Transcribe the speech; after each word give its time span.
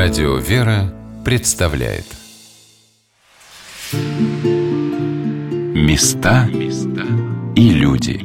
Радио 0.00 0.36
«Вера» 0.36 0.94
представляет 1.24 2.04
Места 5.74 6.48
и 7.56 7.70
люди 7.70 8.24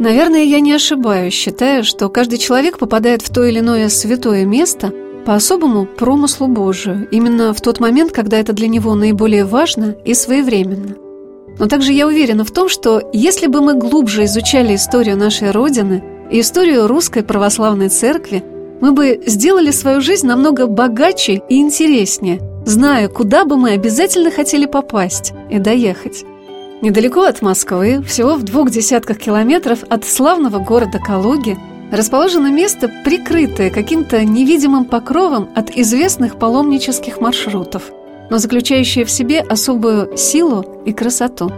Наверное, 0.00 0.42
я 0.42 0.58
не 0.58 0.72
ошибаюсь, 0.72 1.34
считая, 1.34 1.84
что 1.84 2.08
каждый 2.08 2.38
человек 2.38 2.78
попадает 2.78 3.22
в 3.22 3.32
то 3.32 3.44
или 3.44 3.60
иное 3.60 3.88
святое 3.88 4.44
место 4.44 4.92
по 5.24 5.36
особому 5.36 5.86
промыслу 5.86 6.48
Божию, 6.48 7.08
именно 7.12 7.54
в 7.54 7.60
тот 7.60 7.78
момент, 7.78 8.10
когда 8.10 8.38
это 8.38 8.52
для 8.52 8.66
него 8.66 8.96
наиболее 8.96 9.44
важно 9.44 9.94
и 10.04 10.14
своевременно. 10.14 11.03
Но 11.58 11.66
также 11.66 11.92
я 11.92 12.06
уверена 12.06 12.44
в 12.44 12.50
том, 12.50 12.68
что 12.68 13.02
если 13.12 13.46
бы 13.46 13.60
мы 13.60 13.74
глубже 13.74 14.24
изучали 14.24 14.74
историю 14.74 15.16
нашей 15.16 15.50
Родины 15.50 16.02
и 16.30 16.40
историю 16.40 16.88
Русской 16.88 17.22
Православной 17.22 17.88
Церкви, 17.88 18.42
мы 18.80 18.92
бы 18.92 19.22
сделали 19.26 19.70
свою 19.70 20.00
жизнь 20.00 20.26
намного 20.26 20.66
богаче 20.66 21.42
и 21.48 21.58
интереснее, 21.60 22.40
зная, 22.66 23.08
куда 23.08 23.44
бы 23.44 23.56
мы 23.56 23.70
обязательно 23.70 24.30
хотели 24.30 24.66
попасть 24.66 25.32
и 25.48 25.58
доехать. 25.58 26.24
Недалеко 26.82 27.22
от 27.22 27.40
Москвы, 27.40 28.02
всего 28.02 28.34
в 28.34 28.42
двух 28.42 28.70
десятках 28.70 29.18
километров 29.18 29.84
от 29.88 30.04
славного 30.04 30.58
города 30.58 30.98
Калуги, 30.98 31.56
расположено 31.92 32.48
место, 32.48 32.90
прикрытое 33.04 33.70
каким-то 33.70 34.22
невидимым 34.24 34.84
покровом 34.84 35.48
от 35.54 35.70
известных 35.70 36.36
паломнических 36.38 37.20
маршрутов– 37.20 37.84
но 38.30 38.38
заключающая 38.38 39.04
в 39.04 39.10
себе 39.10 39.40
особую 39.40 40.16
силу 40.16 40.82
и 40.84 40.92
красоту. 40.92 41.50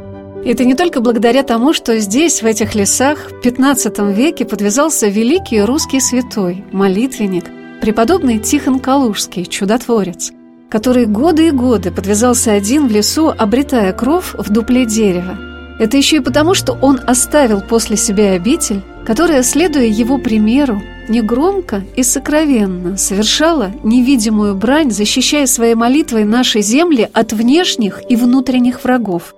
И 0.44 0.50
это 0.50 0.64
не 0.64 0.74
только 0.74 1.00
благодаря 1.00 1.42
тому, 1.42 1.72
что 1.72 1.98
здесь, 1.98 2.42
в 2.42 2.46
этих 2.46 2.74
лесах, 2.74 3.30
в 3.30 3.44
XV 3.44 4.12
веке 4.12 4.44
подвязался 4.44 5.08
великий 5.08 5.60
русский 5.60 6.00
святой, 6.00 6.64
молитвенник, 6.72 7.46
преподобный 7.80 8.38
Тихон 8.38 8.78
Калужский, 8.78 9.44
чудотворец, 9.44 10.32
который 10.70 11.06
годы 11.06 11.48
и 11.48 11.50
годы 11.50 11.90
подвязался 11.90 12.52
один 12.52 12.86
в 12.86 12.92
лесу, 12.92 13.32
обретая 13.36 13.92
кров 13.92 14.34
в 14.38 14.50
дупле 14.50 14.86
дерева. 14.86 15.45
Это 15.78 15.96
еще 15.96 16.16
и 16.16 16.20
потому, 16.20 16.54
что 16.54 16.72
он 16.80 17.00
оставил 17.06 17.60
после 17.60 17.96
себя 17.96 18.32
обитель, 18.32 18.82
которая, 19.04 19.42
следуя 19.42 19.84
его 19.84 20.18
примеру, 20.18 20.82
негромко 21.08 21.84
и 21.94 22.02
сокровенно 22.02 22.96
совершала 22.96 23.72
невидимую 23.84 24.54
брань, 24.54 24.90
защищая 24.90 25.46
своей 25.46 25.74
молитвой 25.74 26.24
наши 26.24 26.62
земли 26.62 27.08
от 27.12 27.32
внешних 27.32 28.02
и 28.08 28.16
внутренних 28.16 28.82
врагов. 28.84 29.34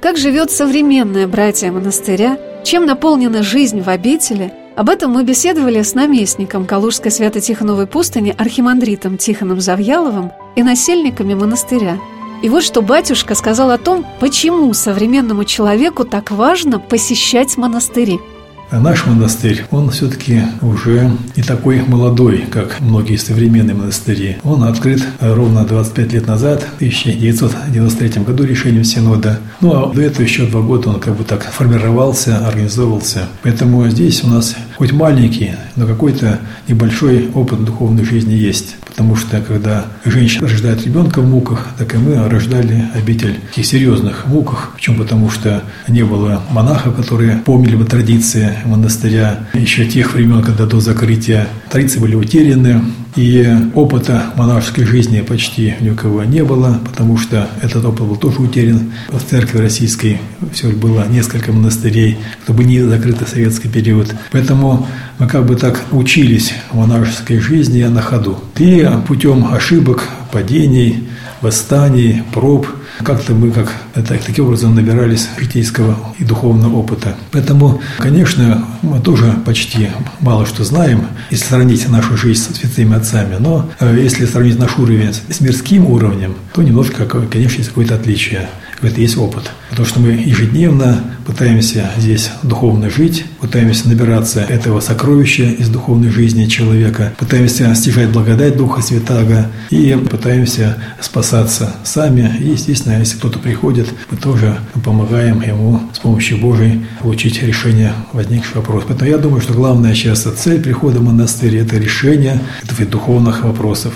Как 0.00 0.16
живет 0.16 0.50
современное 0.50 1.26
братья 1.26 1.72
монастыря, 1.72 2.38
чем 2.64 2.86
наполнена 2.86 3.42
жизнь 3.42 3.80
в 3.80 3.88
обители, 3.88 4.52
об 4.76 4.90
этом 4.90 5.10
мы 5.10 5.24
беседовали 5.24 5.82
с 5.82 5.94
наместником 5.94 6.64
Калужской 6.64 7.10
Свято-Тихоновой 7.10 7.88
пустыни 7.88 8.32
архимандритом 8.38 9.18
Тихоном 9.18 9.60
Завьяловым 9.60 10.30
и 10.54 10.62
насельниками 10.62 11.34
монастыря. 11.34 11.98
И 12.42 12.48
вот 12.48 12.62
что 12.62 12.82
батюшка 12.82 13.34
сказал 13.34 13.70
о 13.70 13.78
том, 13.78 14.06
почему 14.20 14.72
современному 14.72 15.44
человеку 15.44 16.04
так 16.04 16.30
важно 16.30 16.78
посещать 16.78 17.56
монастыри– 17.56 18.20
а 18.70 18.80
наш 18.80 19.06
монастырь, 19.06 19.64
он 19.70 19.88
все-таки 19.88 20.42
уже 20.60 21.10
не 21.36 21.42
такой 21.42 21.82
молодой, 21.86 22.44
как 22.50 22.80
многие 22.80 23.16
современные 23.16 23.74
монастыри. 23.74 24.36
Он 24.44 24.62
открыт 24.64 25.02
ровно 25.20 25.64
25 25.64 26.12
лет 26.12 26.26
назад, 26.26 26.62
в 26.74 26.76
1993 26.76 28.22
году 28.24 28.44
решением 28.44 28.84
Синода. 28.84 29.40
Ну 29.62 29.72
а 29.72 29.90
до 29.90 30.02
этого 30.02 30.22
еще 30.22 30.44
два 30.44 30.60
года 30.60 30.90
он 30.90 31.00
как 31.00 31.16
бы 31.16 31.24
так 31.24 31.44
формировался, 31.44 32.46
организовывался. 32.46 33.28
Поэтому 33.42 33.88
здесь 33.88 34.22
у 34.22 34.28
нас 34.28 34.54
хоть 34.76 34.92
маленький, 34.92 35.52
но 35.76 35.86
какой-то 35.86 36.40
небольшой 36.68 37.30
опыт 37.34 37.64
духовной 37.64 38.04
жизни 38.04 38.34
есть. 38.34 38.76
Потому 38.98 39.14
что 39.14 39.40
когда 39.40 39.84
женщина 40.04 40.48
рождает 40.48 40.84
ребенка 40.84 41.20
в 41.20 41.24
муках, 41.24 41.68
так 41.78 41.94
и 41.94 41.98
мы 41.98 42.28
рождали 42.28 42.82
обитель 42.96 43.38
в 43.54 43.62
серьезных 43.62 44.26
муках. 44.26 44.72
Почему? 44.74 44.98
Потому 44.98 45.30
что 45.30 45.62
не 45.86 46.02
было 46.02 46.42
монахов, 46.50 46.96
которые 46.96 47.36
помнили 47.36 47.76
бы 47.76 47.84
традиции 47.84 48.58
монастыря 48.64 49.46
еще 49.54 49.86
тех 49.86 50.14
времен, 50.14 50.42
когда 50.42 50.66
до 50.66 50.80
закрытия 50.80 51.46
традиции 51.70 52.00
были 52.00 52.16
утеряны. 52.16 52.82
И 53.18 53.44
опыта 53.74 54.32
монашеской 54.36 54.84
жизни 54.84 55.22
почти 55.22 55.74
ни 55.80 55.90
у 55.90 55.96
кого 55.96 56.22
не 56.22 56.44
было, 56.44 56.78
потому 56.84 57.18
что 57.18 57.48
этот 57.60 57.84
опыт 57.84 58.06
был 58.06 58.14
тоже 58.14 58.40
утерян. 58.40 58.92
В 59.08 59.20
церкви 59.20 59.58
российской 59.58 60.20
все 60.52 60.68
было 60.68 61.04
несколько 61.08 61.50
монастырей, 61.50 62.16
чтобы 62.44 62.62
не 62.62 62.78
закрытый 62.78 63.26
советский 63.26 63.68
период. 63.68 64.14
Поэтому 64.30 64.86
мы 65.18 65.26
как 65.26 65.46
бы 65.46 65.56
так 65.56 65.82
учились 65.90 66.52
монашеской 66.72 67.40
жизни 67.40 67.82
на 67.82 68.02
ходу. 68.02 68.38
И 68.56 68.88
путем 69.08 69.52
ошибок, 69.52 70.04
падений, 70.30 71.08
восстаний, 71.42 72.22
проб– 72.32 72.68
как-то 73.04 73.34
мы 73.34 73.50
как 73.50 73.72
это, 73.94 74.18
таким 74.24 74.46
образом 74.46 74.74
набирались 74.74 75.28
житейского 75.38 75.96
и 76.18 76.24
духовного 76.24 76.76
опыта. 76.76 77.16
Поэтому, 77.32 77.80
конечно, 77.98 78.64
мы 78.82 79.00
тоже 79.00 79.34
почти 79.44 79.90
мало 80.20 80.46
что 80.46 80.64
знаем, 80.64 81.06
если 81.30 81.44
сравнить 81.44 81.88
нашу 81.88 82.16
жизнь 82.16 82.54
с 82.54 82.58
святыми 82.58 82.96
отцами. 82.96 83.36
Но 83.38 83.70
э, 83.80 83.98
если 84.00 84.26
сравнить 84.26 84.58
наш 84.58 84.78
уровень 84.78 85.12
с 85.12 85.40
мирским 85.40 85.86
уровнем, 85.86 86.34
то 86.52 86.62
немножко, 86.62 87.04
конечно, 87.06 87.58
есть 87.58 87.68
какое-то 87.68 87.94
отличие 87.94 88.48
это 88.86 89.00
есть 89.00 89.16
опыт. 89.16 89.50
Потому 89.70 89.86
что 89.86 90.00
мы 90.00 90.10
ежедневно 90.10 91.04
пытаемся 91.26 91.90
здесь 91.98 92.30
духовно 92.42 92.88
жить, 92.88 93.24
пытаемся 93.40 93.88
набираться 93.88 94.40
этого 94.40 94.80
сокровища 94.80 95.44
из 95.44 95.68
духовной 95.68 96.10
жизни 96.10 96.46
человека, 96.46 97.12
пытаемся 97.18 97.74
стяжать 97.74 98.08
благодать 98.08 98.56
Духа 98.56 98.80
Святаго 98.80 99.50
и 99.70 99.96
пытаемся 100.10 100.76
спасаться 101.00 101.74
сами. 101.84 102.32
И, 102.40 102.50
естественно, 102.50 102.98
если 102.98 103.18
кто-то 103.18 103.38
приходит, 103.38 103.88
мы 104.10 104.16
тоже 104.16 104.58
помогаем 104.84 105.42
ему 105.42 105.82
с 105.92 105.98
помощью 105.98 106.38
Божией 106.38 106.86
получить 107.00 107.42
решение 107.42 107.92
возникших 108.12 108.56
вопросов. 108.56 108.86
Поэтому 108.88 109.10
я 109.10 109.18
думаю, 109.18 109.40
что 109.40 109.52
главная 109.52 109.94
сейчас 109.94 110.22
цель 110.22 110.62
прихода 110.62 110.98
в 110.98 111.02
монастырь– 111.02 111.56
это 111.58 111.76
решение 111.76 112.40
этих 112.62 112.88
духовных 112.88 113.44
вопросов. 113.44 113.92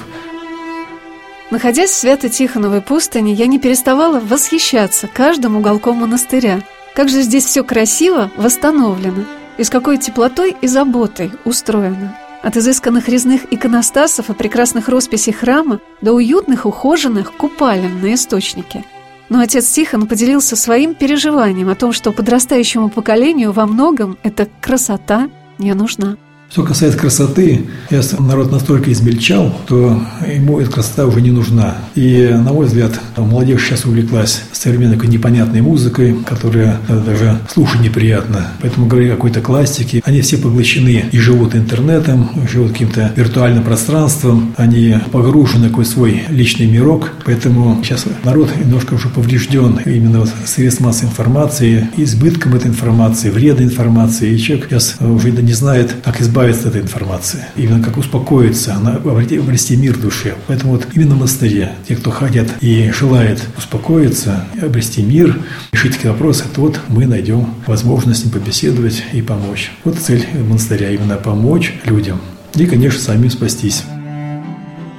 Находясь 1.52 1.90
в 1.90 1.96
Свято-Тихоновой 1.96 2.80
пустыне, 2.80 3.34
я 3.34 3.46
не 3.46 3.58
переставала 3.58 4.20
восхищаться 4.20 5.06
каждым 5.06 5.54
уголком 5.54 5.98
монастыря. 5.98 6.62
Как 6.94 7.10
же 7.10 7.20
здесь 7.20 7.44
все 7.44 7.62
красиво 7.62 8.30
восстановлено, 8.38 9.24
и 9.58 9.62
с 9.62 9.68
какой 9.68 9.98
теплотой 9.98 10.56
и 10.62 10.66
заботой 10.66 11.30
устроено. 11.44 12.16
От 12.42 12.56
изысканных 12.56 13.06
резных 13.10 13.52
иконостасов 13.52 14.30
и 14.30 14.32
прекрасных 14.32 14.88
росписей 14.88 15.34
храма 15.34 15.80
до 16.00 16.14
уютных, 16.14 16.64
ухоженных 16.64 17.34
купалин 17.34 18.00
на 18.00 18.14
источнике. 18.14 18.86
Но 19.28 19.40
отец 19.40 19.68
Тихон 19.68 20.06
поделился 20.06 20.56
своим 20.56 20.94
переживанием 20.94 21.68
о 21.68 21.74
том, 21.74 21.92
что 21.92 22.12
подрастающему 22.12 22.88
поколению 22.88 23.52
во 23.52 23.66
многом 23.66 24.16
эта 24.22 24.48
красота 24.62 25.28
не 25.58 25.74
нужна. 25.74 26.16
Что 26.52 26.64
касается 26.64 26.98
красоты, 26.98 27.64
если 27.88 28.16
народ 28.16 28.52
настолько 28.52 28.92
измельчал, 28.92 29.58
то 29.66 29.98
ему 30.30 30.60
эта 30.60 30.70
красота 30.70 31.06
уже 31.06 31.22
не 31.22 31.30
нужна. 31.30 31.76
И, 31.94 32.28
на 32.30 32.52
мой 32.52 32.66
взгляд, 32.66 33.00
молодежь 33.16 33.64
сейчас 33.64 33.86
увлеклась 33.86 34.42
современной 34.52 34.98
непонятной 35.06 35.62
музыкой, 35.62 36.14
которая 36.26 36.76
даже 36.88 37.38
слушать 37.50 37.80
неприятно. 37.80 38.48
Поэтому 38.60 38.86
говоря 38.86 39.14
о 39.14 39.16
какой-то 39.16 39.40
классике, 39.40 40.02
они 40.04 40.20
все 40.20 40.36
поглощены 40.36 41.06
и 41.10 41.18
живут 41.18 41.54
интернетом, 41.54 42.28
живут 42.46 42.72
каким-то 42.72 43.10
виртуальным 43.16 43.64
пространством, 43.64 44.54
они 44.58 44.98
погружены 45.10 45.68
в 45.68 45.70
какой 45.70 45.86
свой 45.86 46.24
личный 46.28 46.66
мирок. 46.66 47.12
Поэтому 47.24 47.80
сейчас 47.82 48.04
народ 48.24 48.50
немножко 48.62 48.92
уже 48.92 49.08
поврежден 49.08 49.80
именно 49.86 50.26
средств 50.44 50.82
массовой 50.82 51.08
информации, 51.08 51.88
избытком 51.96 52.54
этой 52.54 52.66
информации, 52.66 53.30
вредной 53.30 53.64
информации. 53.64 54.34
И 54.34 54.38
человек 54.38 54.66
сейчас 54.68 54.96
уже 55.00 55.30
не 55.30 55.54
знает, 55.54 55.94
как 56.04 56.20
избавиться 56.20 56.41
избавиться 56.42 56.68
от 56.68 56.74
этой 56.74 56.82
информации, 56.82 57.44
именно 57.56 57.82
как 57.82 57.96
успокоиться, 57.96 58.76
обрести, 58.76 59.38
обрести 59.38 59.76
мир 59.76 59.94
в 59.94 60.00
душе. 60.00 60.34
Поэтому 60.46 60.72
вот 60.72 60.86
именно 60.94 61.14
в 61.14 61.18
монастыре, 61.18 61.72
те, 61.86 61.96
кто 61.96 62.10
хотят 62.10 62.48
и 62.60 62.90
желает 62.90 63.40
успокоиться, 63.56 64.44
обрести 64.60 65.02
мир, 65.02 65.38
решить 65.72 65.94
такие 65.94 66.10
вопросы, 66.10 66.44
то 66.52 66.62
вот 66.62 66.80
мы 66.88 67.06
найдем 67.06 67.54
возможность 67.66 68.24
им 68.24 68.30
побеседовать 68.30 69.04
и 69.12 69.22
помочь. 69.22 69.72
Вот 69.84 69.98
цель 69.98 70.26
монастыря 70.34 70.90
именно 70.90 71.16
помочь 71.16 71.74
людям 71.84 72.20
и, 72.54 72.66
конечно, 72.66 73.00
самим 73.00 73.30
спастись. 73.30 73.84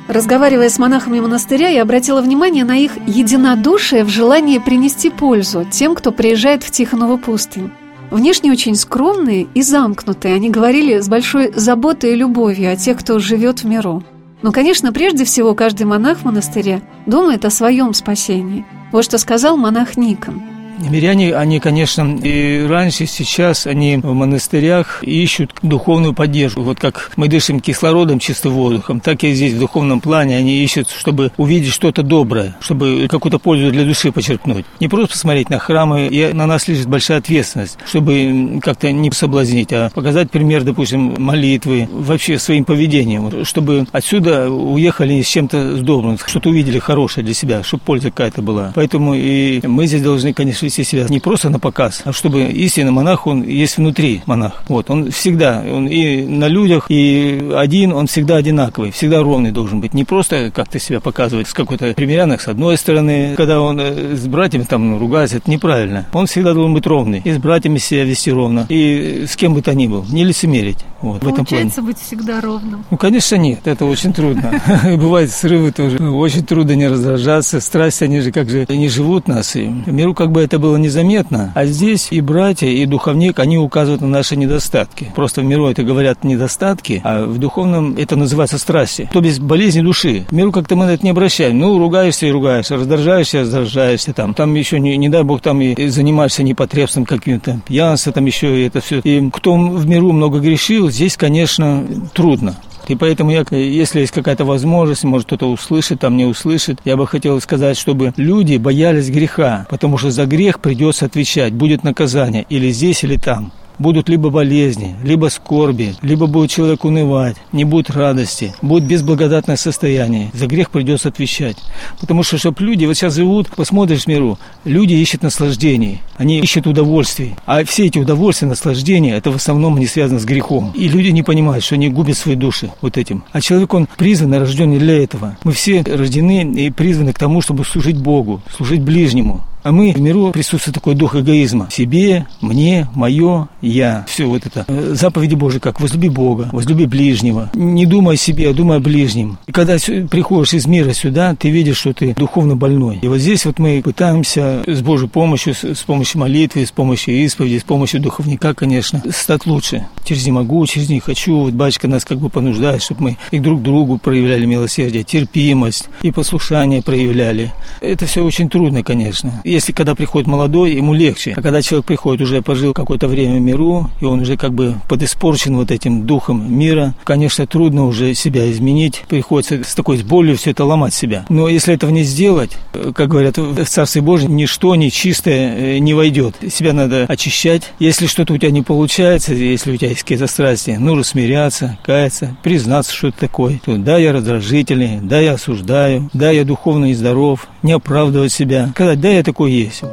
Разговаривая 0.08 0.70
с 0.70 0.80
монахами 0.80 1.20
монастыря, 1.20 1.70
я 1.70 1.82
обратила 1.82 2.22
внимание 2.22 2.66
на 2.66 2.78
их 2.78 2.92
единодушие 3.08 4.04
в 4.04 4.10
желании 4.10 4.60
принести 4.60 5.10
пользу 5.10 5.66
тем, 5.70 5.96
кто 5.96 6.12
приезжает 6.12 6.64
в 6.64 6.72
Тихонову 6.72 7.18
пустынь. 7.18 7.72
Внешне 8.14 8.52
очень 8.52 8.76
скромные 8.76 9.48
и 9.56 9.64
замкнутые, 9.64 10.36
они 10.36 10.52
говорили 10.52 11.00
с 11.00 11.10
большой 11.10 11.52
заботой 11.56 12.12
и 12.12 12.16
любовью 12.16 12.72
о 12.72 12.76
тех, 12.76 13.00
кто 13.00 13.18
живет 13.18 13.64
в 13.64 13.66
миру. 13.66 14.04
Но, 14.44 14.52
конечно, 14.52 14.94
прежде 14.94 15.26
всего 15.26 15.56
каждый 15.56 15.88
монах 15.88 16.20
в 16.20 16.26
монастыре 16.26 16.84
думает 17.08 17.44
о 17.44 17.50
своем 17.50 17.92
спасении. 17.96 18.68
Вот 18.92 19.04
что 19.04 19.18
сказал 19.18 19.58
монах 19.58 19.98
Никон. 19.98 20.53
Миряне, 20.80 21.36
они, 21.36 21.60
конечно, 21.60 22.18
и 22.22 22.66
раньше, 22.66 23.04
и 23.04 23.08
сейчас, 23.08 23.68
они 23.68 23.98
в 23.98 24.14
монастырях 24.14 25.04
ищут 25.04 25.54
духовную 25.62 26.14
поддержку. 26.14 26.62
Вот 26.62 26.80
как 26.80 27.12
мы 27.16 27.28
дышим 27.28 27.60
кислородом, 27.60 28.20
чистым 28.20 28.54
воздухом, 28.54 29.00
так 29.00 29.24
и 29.24 29.34
здесь 29.34 29.54
в 29.54 29.60
духовном 29.60 30.02
плане 30.02 30.38
они 30.38 30.64
ищут, 30.64 30.90
чтобы 30.90 31.32
увидеть 31.38 31.74
что-то 31.74 32.04
доброе, 32.04 32.56
чтобы 32.60 33.08
какую-то 33.10 33.40
пользу 33.40 33.72
для 33.72 33.86
души 33.86 34.12
почерпнуть. 34.12 34.66
Не 34.80 34.88
просто 34.88 35.18
смотреть 35.18 35.50
на 35.50 35.60
храмы, 35.60 36.08
и 36.08 36.34
на 36.34 36.48
нас 36.48 36.68
лежит 36.68 36.88
большая 36.88 37.20
ответственность, 37.20 37.78
чтобы 37.86 38.60
как-то 38.62 38.92
не 38.92 39.12
соблазнить, 39.12 39.72
а 39.72 39.90
показать 39.94 40.32
пример, 40.32 40.64
допустим, 40.64 41.16
молитвы, 41.18 41.88
вообще 41.92 42.40
своим 42.40 42.66
поведением, 42.66 43.46
чтобы 43.46 43.86
отсюда 43.92 44.50
уехали 44.50 45.22
с 45.22 45.28
чем-то 45.28 45.78
с 45.78 45.80
добрым, 45.82 46.18
что-то 46.26 46.50
увидели 46.50 46.80
хорошее 46.80 47.24
для 47.24 47.34
себя, 47.34 47.64
чтобы 47.64 47.84
польза 47.86 48.10
какая-то 48.10 48.42
была. 48.42 48.72
Поэтому 48.76 49.14
и 49.16 49.66
мы 49.66 49.86
здесь 49.88 50.02
должны, 50.02 50.34
конечно, 50.34 50.63
вести 50.64 50.84
себя 50.84 51.06
не 51.10 51.20
просто 51.20 51.50
на 51.50 51.60
показ, 51.60 52.02
а 52.06 52.14
чтобы 52.14 52.44
истинный 52.44 52.92
монах, 52.92 53.28
он 53.28 53.44
есть 53.44 53.78
внутри 53.78 54.22
монах. 54.26 54.64
Вот, 54.68 54.90
он 54.90 55.12
всегда, 55.12 55.64
он 55.66 55.88
и 55.88 56.24
на 56.24 56.48
людях, 56.48 56.86
и 56.90 57.52
один, 57.56 57.94
он 57.94 58.08
всегда 58.08 58.38
одинаковый, 58.38 58.92
всегда 58.92 59.22
ровный 59.22 59.52
должен 59.52 59.82
быть. 59.82 59.94
Не 59.94 60.04
просто 60.04 60.52
как-то 60.54 60.80
себя 60.80 61.00
показывать 61.00 61.48
с 61.48 61.54
какой-то 61.54 61.94
примерянок 61.94 62.42
с 62.42 62.48
одной 62.48 62.78
стороны, 62.78 63.36
когда 63.36 63.62
он 63.62 63.80
э, 63.80 64.16
с 64.16 64.28
братьями 64.28 64.64
там 64.64 65.00
ругается, 65.00 65.38
это 65.38 65.50
неправильно. 65.50 66.08
Он 66.14 66.26
всегда 66.26 66.54
должен 66.54 66.74
быть 66.74 66.86
ровный. 66.88 67.22
И 67.24 67.32
с 67.32 67.38
братьями 67.38 67.78
себя 67.78 68.04
вести 68.04 68.32
ровно. 68.32 68.66
И 68.70 69.26
с 69.28 69.36
кем 69.36 69.54
бы 69.54 69.62
то 69.62 69.74
ни 69.74 69.88
был. 69.88 70.06
Не 70.10 70.24
лицемерить. 70.24 70.80
Вот, 71.02 71.24
в 71.24 71.28
этом 71.28 71.46
плане. 71.46 71.72
быть 71.82 72.00
всегда 72.00 72.40
ровным? 72.40 72.86
Ну, 72.90 72.98
конечно, 72.98 73.36
нет. 73.36 73.60
Это 73.66 73.86
очень 73.86 74.14
трудно. 74.14 74.62
Бывают 74.86 75.32
срывы 75.32 75.72
тоже. 75.72 75.98
Очень 75.98 76.46
трудно 76.46 76.74
не 76.74 76.88
раздражаться. 76.88 77.60
Страсти, 77.60 78.06
они 78.06 78.22
же 78.22 78.32
как 78.32 78.50
же 78.50 78.66
не 78.70 78.88
живут 78.88 79.28
нас. 79.28 79.56
И 79.56 79.68
миру 79.68 80.14
как 80.14 80.32
бы 80.32 80.42
это 80.42 80.53
было 80.60 80.78
незаметно. 80.78 81.52
А 81.56 81.66
здесь 81.66 82.08
и 82.12 82.22
братья, 82.22 82.68
и 82.68 82.86
духовник, 82.86 83.40
они 83.40 83.58
указывают 83.58 84.02
на 84.02 84.08
наши 84.08 84.36
недостатки. 84.36 85.12
Просто 85.16 85.42
в 85.42 85.46
миру 85.46 85.68
это 85.68 85.84
говорят 85.84 86.24
недостатки, 86.24 87.02
а 87.04 87.26
в 87.26 87.38
духовном 87.38 87.96
это 87.98 88.16
называется 88.16 88.58
страсти. 88.58 89.10
То 89.12 89.22
без 89.22 89.40
болезни 89.40 89.82
души. 89.82 90.26
В 90.30 90.34
миру 90.34 90.52
как-то 90.52 90.76
мы 90.76 90.86
на 90.86 90.92
это 90.92 91.04
не 91.04 91.12
обращаем. 91.12 91.58
Ну, 91.60 91.78
ругаешься 91.78 92.28
и 92.28 92.32
ругаешься, 92.32 92.76
раздражаешься, 92.76 93.42
раздражаешься 93.42 94.14
там. 94.14 94.34
Там 94.34 94.54
еще, 94.56 94.80
не, 94.80 94.98
не 94.98 95.10
дай 95.10 95.24
бог, 95.24 95.42
там 95.42 95.62
и 95.62 95.88
занимаешься 95.88 96.44
непотребством 96.44 97.06
каким-то, 97.06 97.60
пьянство 97.68 98.12
там 98.12 98.26
еще, 98.26 98.62
и 98.62 98.68
это 98.68 98.82
все. 98.82 99.00
И 99.00 99.30
кто 99.30 99.54
в 99.56 99.88
миру 99.88 100.12
много 100.12 100.40
грешил, 100.40 100.90
здесь, 100.90 101.18
конечно, 101.18 101.86
трудно. 102.14 102.56
И 102.88 102.96
поэтому 102.96 103.32
я, 103.32 103.44
если 103.52 104.02
есть 104.02 104.12
какая-то 104.12 104.46
возможность, 104.46 105.04
может 105.04 105.28
кто-то 105.28 105.50
услышит, 105.50 106.02
там 106.02 106.18
не 106.18 106.26
услышит, 106.26 106.80
я 106.84 106.98
бы 106.98 107.08
хотел 107.08 107.40
сказать, 107.40 107.78
чтобы 107.78 108.14
люди 108.18 108.58
боялись 108.58 109.10
греха, 109.10 109.66
потому 109.70 109.98
что 109.98 110.12
за 110.12 110.26
грех 110.26 110.60
придется 110.60 111.06
отвечать, 111.06 111.54
будет 111.54 111.84
наказание 111.84 112.46
или 112.50 112.70
здесь, 112.70 113.04
или 113.04 113.18
там 113.18 113.52
будут 113.80 114.10
либо 114.10 114.30
болезни, 114.30 114.96
либо 115.04 115.28
скорби, 115.30 115.96
либо 116.02 116.28
будет 116.28 116.52
человек 116.52 116.86
унывать, 116.86 117.38
не 117.52 117.64
будет 117.64 117.90
радости, 117.90 118.54
будет 118.62 118.86
безблагодатное 118.86 119.56
состояние. 119.56 120.32
За 120.34 120.48
грех 120.48 120.70
придется 120.70 121.10
отвечать. 121.10 121.58
Потому 122.00 122.24
что, 122.24 122.38
чтобы 122.38 122.64
люди 122.64 122.86
вот 122.86 122.96
сейчас 122.96 123.16
живут, 123.16 123.50
посмотришь 123.50 124.04
в 124.04 124.08
миру, 124.08 124.38
люди 124.66 124.94
ищут 124.94 125.24
наслаждений, 125.24 126.02
они 126.18 126.40
ищут 126.40 126.68
удовольствий. 126.68 127.36
А 127.46 127.64
все 127.64 127.88
эти 127.88 128.00
удовольствия, 128.00 128.48
наслаждения, 128.48 129.16
это 129.16 129.32
в 129.32 129.36
основном 129.36 129.78
не 129.78 129.88
связано 129.88 130.20
с 130.20 130.26
грехом. 130.26 130.72
И 130.76 130.88
люди 130.88 131.10
не 131.10 131.24
понимают, 131.24 131.64
что 131.64 131.76
они 131.76 131.90
губят 131.90 132.18
свои 132.18 132.36
души 132.36 132.72
вот 132.82 132.98
этим. 132.98 133.24
А 133.32 133.42
человек, 133.42 133.74
он 133.74 133.88
призван, 133.98 134.34
рожден 134.34 134.78
для 134.78 135.04
этого. 135.04 135.38
Мы 135.44 135.52
все 135.52 135.82
рождены 135.82 136.44
и 136.44 136.70
призваны 136.70 137.14
к 137.14 137.20
тому, 137.20 137.42
чтобы 137.42 137.66
служить 137.66 137.98
Богу, 137.98 138.42
служить 138.56 138.82
ближнему. 138.82 139.44
А 139.64 139.72
мы 139.72 139.94
в 139.94 140.02
миру 140.02 140.32
присутствует 140.32 140.76
такой 140.76 140.94
дух 140.94 141.16
эгоизма. 141.16 141.70
Себе, 141.72 142.28
мне, 142.42 142.90
мое, 142.94 143.48
я. 143.62 144.06
Все 144.10 144.26
вот 144.26 144.46
это. 144.46 144.66
Э, 144.68 144.94
заповеди 144.94 145.36
Божьи 145.36 145.60
как 145.60 145.80
возлюби 145.80 146.10
Бога, 146.10 146.50
возлюби 146.52 146.86
ближнего. 146.86 147.50
Не 147.54 147.86
думай 147.86 148.16
о 148.16 148.18
себе, 148.18 148.50
а 148.50 148.54
думай 148.54 148.78
о 148.78 148.80
ближнем. 148.82 149.38
И 149.48 149.54
когда 149.54 149.78
приходишь 150.10 150.54
из 150.54 150.68
мира 150.68 150.92
сюда, 150.92 151.34
ты 151.36 151.50
видишь, 151.50 151.78
что 151.78 151.94
ты 151.94 152.14
духовно 152.14 152.58
больной. 152.58 153.00
И 153.02 153.08
вот 153.08 153.20
здесь 153.20 153.46
вот 153.46 153.58
мы 153.58 153.82
пытаемся 153.82 154.64
с 154.68 154.82
Божьей 154.82 155.08
помощью, 155.08 155.54
с 155.56 155.84
помощью 155.84 156.20
молитвы, 156.20 156.66
с 156.66 156.72
помощью 156.72 157.16
исповеди, 157.24 157.60
с 157.60 157.64
помощью 157.64 158.02
духовника, 158.02 158.54
конечно, 158.54 159.02
стать 159.12 159.46
лучше. 159.46 159.88
Через 160.04 160.26
не 160.26 160.34
могу, 160.34 160.66
через 160.68 160.90
не 160.90 161.00
хочу. 161.00 161.38
Вот 161.38 161.54
батюшка 161.54 161.88
нас 161.88 162.04
как 162.04 162.18
бы 162.18 162.30
понуждает, 162.30 162.84
чтобы 162.84 163.04
мы 163.04 163.18
и 163.32 163.40
друг 163.40 163.62
другу 163.62 163.98
проявляли 163.98 164.46
милосердие, 164.46 165.04
терпимость 165.04 165.88
и 166.02 166.12
послушание 166.12 166.82
проявляли. 166.82 167.54
Это 167.80 168.06
все 168.06 168.26
очень 168.26 168.50
трудно, 168.50 168.84
конечно 168.84 169.42
если 169.54 169.72
когда 169.72 169.96
приходит 169.96 170.28
молодой, 170.28 170.74
ему 170.74 170.94
легче. 170.94 171.34
А 171.36 171.42
когда 171.42 171.62
человек 171.62 171.86
приходит, 171.86 172.22
уже 172.22 172.42
пожил 172.42 172.74
какое-то 172.74 173.08
время 173.08 173.38
в 173.38 173.42
миру, 173.42 173.90
и 174.02 174.06
он 174.06 174.22
уже 174.22 174.38
как 174.38 174.54
бы 174.54 174.76
подиспорчен 174.90 175.56
вот 175.56 175.72
этим 175.72 176.06
духом 176.06 176.54
мира, 176.54 176.94
конечно, 177.04 177.48
трудно 177.48 177.86
уже 177.86 178.14
себя 178.14 178.52
изменить. 178.52 179.04
Приходится 179.08 179.64
с 179.64 179.76
такой 179.76 180.02
болью 180.04 180.38
все 180.38 180.52
это 180.52 180.66
ломать 180.66 180.94
себя. 180.94 181.26
Но 181.30 181.48
если 181.48 181.74
этого 181.74 181.92
не 181.92 182.04
сделать, 182.04 182.52
как 182.96 183.10
говорят, 183.10 183.38
в 183.38 183.66
Царстве 183.66 184.02
Божьем 184.02 184.36
ничто 184.36 184.76
нечистое 184.76 185.56
э, 185.56 185.78
не 185.80 185.94
войдет. 185.94 186.36
Себя 186.52 186.74
надо 186.74 187.06
очищать. 187.08 187.72
Если 187.80 188.08
что-то 188.08 188.34
у 188.34 188.38
тебя 188.38 188.52
не 188.52 188.62
получается, 188.62 189.34
если 189.34 189.72
у 189.72 189.78
тебя 189.78 189.90
есть 189.90 190.02
какие-то 190.02 190.28
страсти, 190.28 190.72
нужно 190.72 191.04
смиряться, 191.04 191.78
каяться, 191.84 192.36
признаться, 192.44 192.94
что 192.94 193.08
это 193.10 193.20
такое. 193.20 193.62
То, 193.66 193.78
да, 193.78 193.98
я 193.98 194.14
раздражительный, 194.14 195.00
да, 195.02 195.20
я 195.20 195.34
осуждаю, 195.34 196.10
да, 196.14 196.32
я 196.32 196.44
духовно 196.44 196.86
нездоров, 196.86 197.48
не 197.62 197.72
оправдывать 197.72 198.32
себя. 198.32 198.70
Сказать, 198.72 199.00
да, 199.00 199.10
я 199.10 199.24
такой 199.24 199.43
такой 199.44 199.52
есть. 199.52 199.84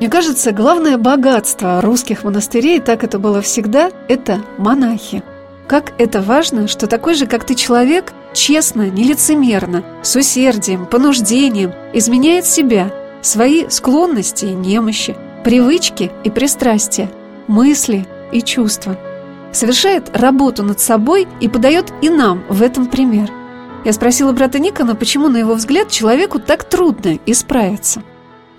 Мне 0.00 0.08
кажется, 0.08 0.52
главное 0.52 0.96
богатство 0.96 1.80
русских 1.80 2.22
монастырей, 2.22 2.80
так 2.80 3.02
это 3.02 3.18
было 3.18 3.40
всегда, 3.42 3.90
это 4.08 4.40
монахи. 4.58 5.22
Как 5.66 5.92
это 5.98 6.22
важно, 6.22 6.68
что 6.68 6.86
такой 6.86 7.14
же, 7.14 7.26
как 7.26 7.44
ты 7.44 7.54
человек, 7.54 8.12
честно, 8.32 8.88
нелицемерно, 8.88 9.84
с 10.02 10.14
усердием, 10.16 10.86
понуждением 10.86 11.72
изменяет 11.92 12.46
себя, 12.46 12.92
свои 13.22 13.68
склонности 13.68 14.46
и 14.46 14.54
немощи, 14.54 15.16
привычки 15.44 16.10
и 16.24 16.30
пристрастия, 16.30 17.10
мысли 17.48 18.06
и 18.32 18.40
чувства. 18.40 18.96
Совершает 19.52 20.16
работу 20.16 20.62
над 20.62 20.78
собой 20.78 21.26
и 21.40 21.48
подает 21.48 21.92
и 22.02 22.08
нам 22.08 22.44
в 22.48 22.62
этом 22.62 22.86
пример. 22.86 23.30
Я 23.84 23.92
спросила 23.92 24.32
брата 24.32 24.58
Никона, 24.58 24.94
почему, 24.94 25.28
на 25.28 25.38
его 25.38 25.54
взгляд, 25.54 25.90
человеку 25.90 26.38
так 26.38 26.64
трудно 26.64 27.18
исправиться– 27.26 28.02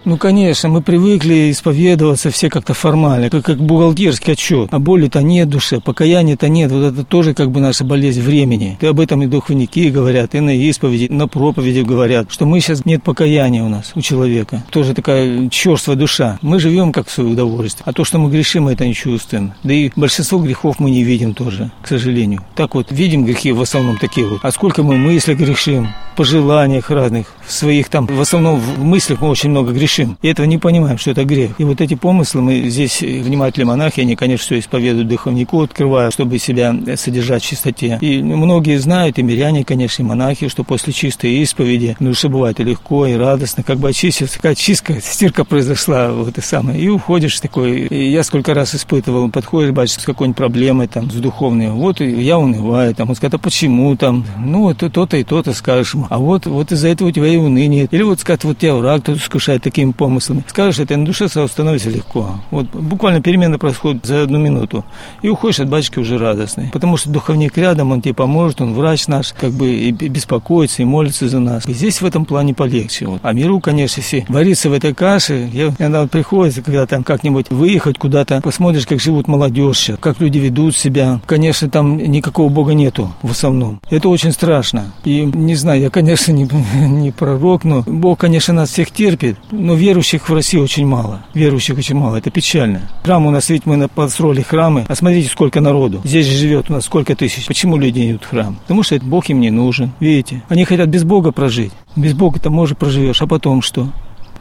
ну, 0.05 0.17
конечно, 0.17 0.69
мы 0.69 0.81
привыкли 0.81 1.51
исповедоваться 1.51 2.31
все 2.31 2.49
как-то 2.49 2.73
формально, 2.73 3.29
как, 3.29 3.45
как 3.45 3.57
бухгалтерский 3.57 4.33
отчет. 4.33 4.69
А 4.71 4.79
боли-то 4.79 5.21
нет 5.21 5.47
в 5.47 5.51
душе, 5.51 5.79
покаяния-то 5.81 6.47
нет. 6.47 6.71
Вот 6.71 6.93
это 6.93 7.03
тоже 7.03 7.33
как 7.33 7.51
бы 7.51 7.59
наша 7.59 7.83
болезнь 7.83 8.21
времени. 8.21 8.77
И 8.79 8.85
об 8.85 8.99
этом 8.99 9.21
и 9.23 9.27
духовники 9.27 9.89
говорят, 9.89 10.35
и 10.35 10.39
на 10.39 10.55
исповеди, 10.55 11.11
на 11.11 11.27
проповеди 11.27 11.81
говорят, 11.81 12.31
что 12.31 12.45
мы 12.45 12.61
сейчас 12.61 12.85
нет 12.85 13.03
покаяния 13.03 13.63
у 13.63 13.69
нас, 13.69 13.91
у 13.95 14.01
человека. 14.01 14.63
Тоже 14.69 14.93
такая 14.93 15.49
черствая 15.49 15.97
душа. 15.97 16.39
Мы 16.41 16.59
живем 16.59 16.91
как 16.91 17.07
в 17.07 17.11
свое 17.11 17.31
удовольствие. 17.31 17.83
А 17.85 17.91
то, 17.91 18.05
что 18.05 18.19
мы 18.19 18.31
грешим, 18.31 18.67
это 18.69 18.85
не 18.85 18.93
чувствуем. 18.93 19.53
Да 19.63 19.73
и 19.73 19.91
большинство 19.95 20.39
грехов 20.39 20.79
мы 20.79 20.91
не 20.91 21.03
видим 21.03 21.33
тоже, 21.33 21.71
к 21.81 21.87
сожалению. 21.87 22.41
Так 22.55 22.75
вот, 22.75 22.87
видим 22.91 23.25
грехи 23.25 23.51
в 23.51 23.61
основном 23.61 23.97
такие 23.97 24.25
вот. 24.25 24.39
А 24.43 24.51
сколько 24.51 24.81
мы 24.81 24.97
мысли 24.97 25.33
грешим, 25.33 25.89
пожеланиях 26.15 26.89
разных, 26.89 27.27
в 27.45 27.51
своих 27.51 27.89
там, 27.89 28.05
в 28.05 28.19
основном 28.19 28.59
в 28.59 28.83
мыслях 28.83 29.21
мы 29.21 29.29
очень 29.29 29.49
много 29.49 29.71
грешим 29.71 29.88
грешим. 29.89 30.17
И 30.21 30.27
этого 30.27 30.45
не 30.45 30.57
понимаем, 30.57 30.97
что 30.97 31.11
это 31.11 31.25
грех. 31.25 31.51
И 31.57 31.63
вот 31.63 31.81
эти 31.81 31.95
помыслы 31.95 32.41
мы 32.41 32.69
здесь, 32.69 33.01
внимательные 33.01 33.67
монахи, 33.67 34.01
они, 34.01 34.15
конечно, 34.15 34.45
все 34.45 34.59
исповедуют 34.59 35.07
духовнику, 35.07 35.61
открывают, 35.61 36.13
чтобы 36.13 36.39
себя 36.39 36.75
содержать 36.95 37.43
в 37.43 37.47
чистоте. 37.47 37.97
И 38.01 38.21
многие 38.21 38.77
знают, 38.77 39.19
и 39.19 39.23
миряне, 39.23 39.63
конечно, 39.63 40.03
и 40.03 40.05
монахи, 40.05 40.47
что 40.47 40.63
после 40.63 40.93
чистой 40.93 41.33
исповеди 41.37 41.95
на 41.99 42.09
душе 42.09 42.29
бывает 42.29 42.59
и 42.59 42.63
легко, 42.63 43.07
и 43.07 43.13
радостно, 43.13 43.63
как 43.63 43.77
бы 43.77 43.89
очистился, 43.89 44.35
такая 44.35 44.55
чистка, 44.55 44.99
стирка 45.03 45.43
произошла, 45.43 46.11
вот 46.11 46.37
и 46.37 46.41
самое. 46.41 46.79
И 46.79 46.87
уходишь 46.87 47.39
такой. 47.39 47.87
И 47.87 48.11
я 48.11 48.23
сколько 48.23 48.53
раз 48.53 48.75
испытывал, 48.75 49.29
подходишь, 49.29 49.71
батюшка, 49.71 50.01
с 50.01 50.05
какой-нибудь 50.05 50.37
проблемой 50.37 50.87
там, 50.87 51.09
с 51.09 51.15
духовной, 51.15 51.69
вот 51.69 52.01
и 52.01 52.21
я 52.21 52.37
унываю, 52.37 52.93
там, 52.95 53.09
он 53.09 53.15
скажет, 53.15 53.35
а 53.35 53.37
почему 53.37 53.95
там, 53.95 54.25
ну, 54.37 54.63
вот 54.63 54.77
то-то 54.77 55.17
и 55.17 55.23
то-то 55.23 55.53
скажешь, 55.53 55.95
а 56.09 56.19
вот, 56.19 56.45
вот 56.45 56.71
из-за 56.71 56.89
этого 56.89 57.09
у 57.09 57.11
тебя 57.11 57.27
и 57.27 57.37
уныние. 57.37 57.87
Или 57.91 58.03
вот 58.03 58.19
сказать, 58.19 58.43
вот 58.43 58.57
тебя 58.57 58.75
враг 58.75 59.01
кто-то 59.01 59.19
искушает 59.19 59.63
такие 59.63 59.78
такими 59.79 59.91
помыслами. 59.91 60.43
Скажешь 60.47 60.79
это, 60.79 60.97
на 60.97 61.05
душе 61.05 61.29
сразу 61.29 61.47
становится 61.47 61.89
легко. 61.89 62.39
Вот 62.51 62.67
буквально 62.67 63.21
перемена 63.21 63.57
происходит 63.57 64.05
за 64.05 64.23
одну 64.23 64.37
минуту. 64.37 64.83
И 65.21 65.29
уходишь 65.29 65.59
от 65.59 65.69
батюшки 65.69 65.99
уже 65.99 66.17
радостный. 66.17 66.69
Потому 66.73 66.97
что 66.97 67.09
духовник 67.09 67.57
рядом, 67.57 67.91
он 67.91 68.01
тебе 68.01 68.13
поможет, 68.13 68.61
он 68.61 68.73
врач 68.73 69.07
наш, 69.07 69.33
как 69.33 69.51
бы 69.51 69.69
и 69.69 69.91
беспокоится, 69.91 70.81
и 70.81 70.85
молится 70.85 71.29
за 71.29 71.39
нас. 71.39 71.65
И 71.65 71.73
здесь 71.73 72.01
в 72.01 72.05
этом 72.05 72.25
плане 72.25 72.53
полегче. 72.53 73.07
Вот. 73.07 73.19
А 73.23 73.31
миру, 73.31 73.59
конечно, 73.59 74.01
если 74.01 74.25
вариться 74.27 74.69
в 74.69 74.73
этой 74.73 74.93
каше, 74.93 75.49
я, 75.53 75.67
иногда 75.79 76.07
приходится, 76.07 76.61
когда 76.61 76.85
там 76.85 77.03
как-нибудь 77.03 77.49
выехать 77.49 77.97
куда-то, 77.97 78.41
посмотришь, 78.41 78.85
как 78.85 78.99
живут 78.99 79.27
молодежь 79.27 79.91
как 79.99 80.19
люди 80.19 80.39
ведут 80.39 80.75
себя. 80.75 81.21
Конечно, 81.25 81.69
там 81.69 81.97
никакого 81.97 82.49
Бога 82.49 82.73
нету 82.73 83.13
в 83.21 83.31
основном. 83.31 83.79
Это 83.89 84.09
очень 84.09 84.31
страшно. 84.31 84.91
И 85.05 85.21
не 85.23 85.55
знаю, 85.55 85.81
я, 85.81 85.89
конечно, 85.89 86.31
не, 86.31 86.49
не 86.87 87.11
пророк, 87.11 87.63
но 87.63 87.83
Бог, 87.85 88.19
конечно, 88.19 88.53
нас 88.53 88.69
всех 88.69 88.91
терпит 88.91 89.37
Но 89.69 89.75
верующих 89.75 90.27
в 90.27 90.33
России 90.33 90.57
очень 90.57 90.87
мало. 90.87 91.21
Верующих 91.35 91.77
очень 91.77 91.93
мало. 91.93 92.15
Это 92.15 92.31
печально. 92.31 92.89
Храм 93.03 93.27
у 93.27 93.29
нас, 93.29 93.49
ведь 93.49 93.67
мы 93.67 93.87
построили 93.87 94.41
храмы. 94.41 94.83
А 94.87 94.95
смотрите, 94.95 95.29
сколько 95.29 95.61
народу. 95.61 96.01
Здесь 96.03 96.25
живет 96.25 96.71
у 96.71 96.73
нас 96.73 96.85
сколько 96.85 97.15
тысяч. 97.15 97.45
Почему 97.45 97.77
люди 97.77 98.09
идут 98.09 98.23
в 98.23 98.29
храм? 98.29 98.57
Потому 98.63 98.81
что 98.81 98.99
Бог 98.99 99.29
им 99.29 99.39
не 99.39 99.51
нужен. 99.51 99.91
Видите? 99.99 100.41
Они 100.49 100.65
хотят 100.65 100.89
без 100.89 101.03
Бога 101.03 101.31
прожить. 101.31 101.71
Без 101.95 102.13
Бога-то, 102.13 102.49
может, 102.49 102.79
проживешь. 102.79 103.21
А 103.21 103.27
потом 103.27 103.61
что? 103.61 103.89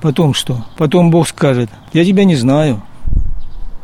Потом 0.01 0.33
что? 0.33 0.65
Потом 0.79 1.11
Бог 1.11 1.29
скажет, 1.29 1.69
я 1.93 2.07
тебя 2.07 2.25
не 2.25 2.35
знаю. 2.35 2.83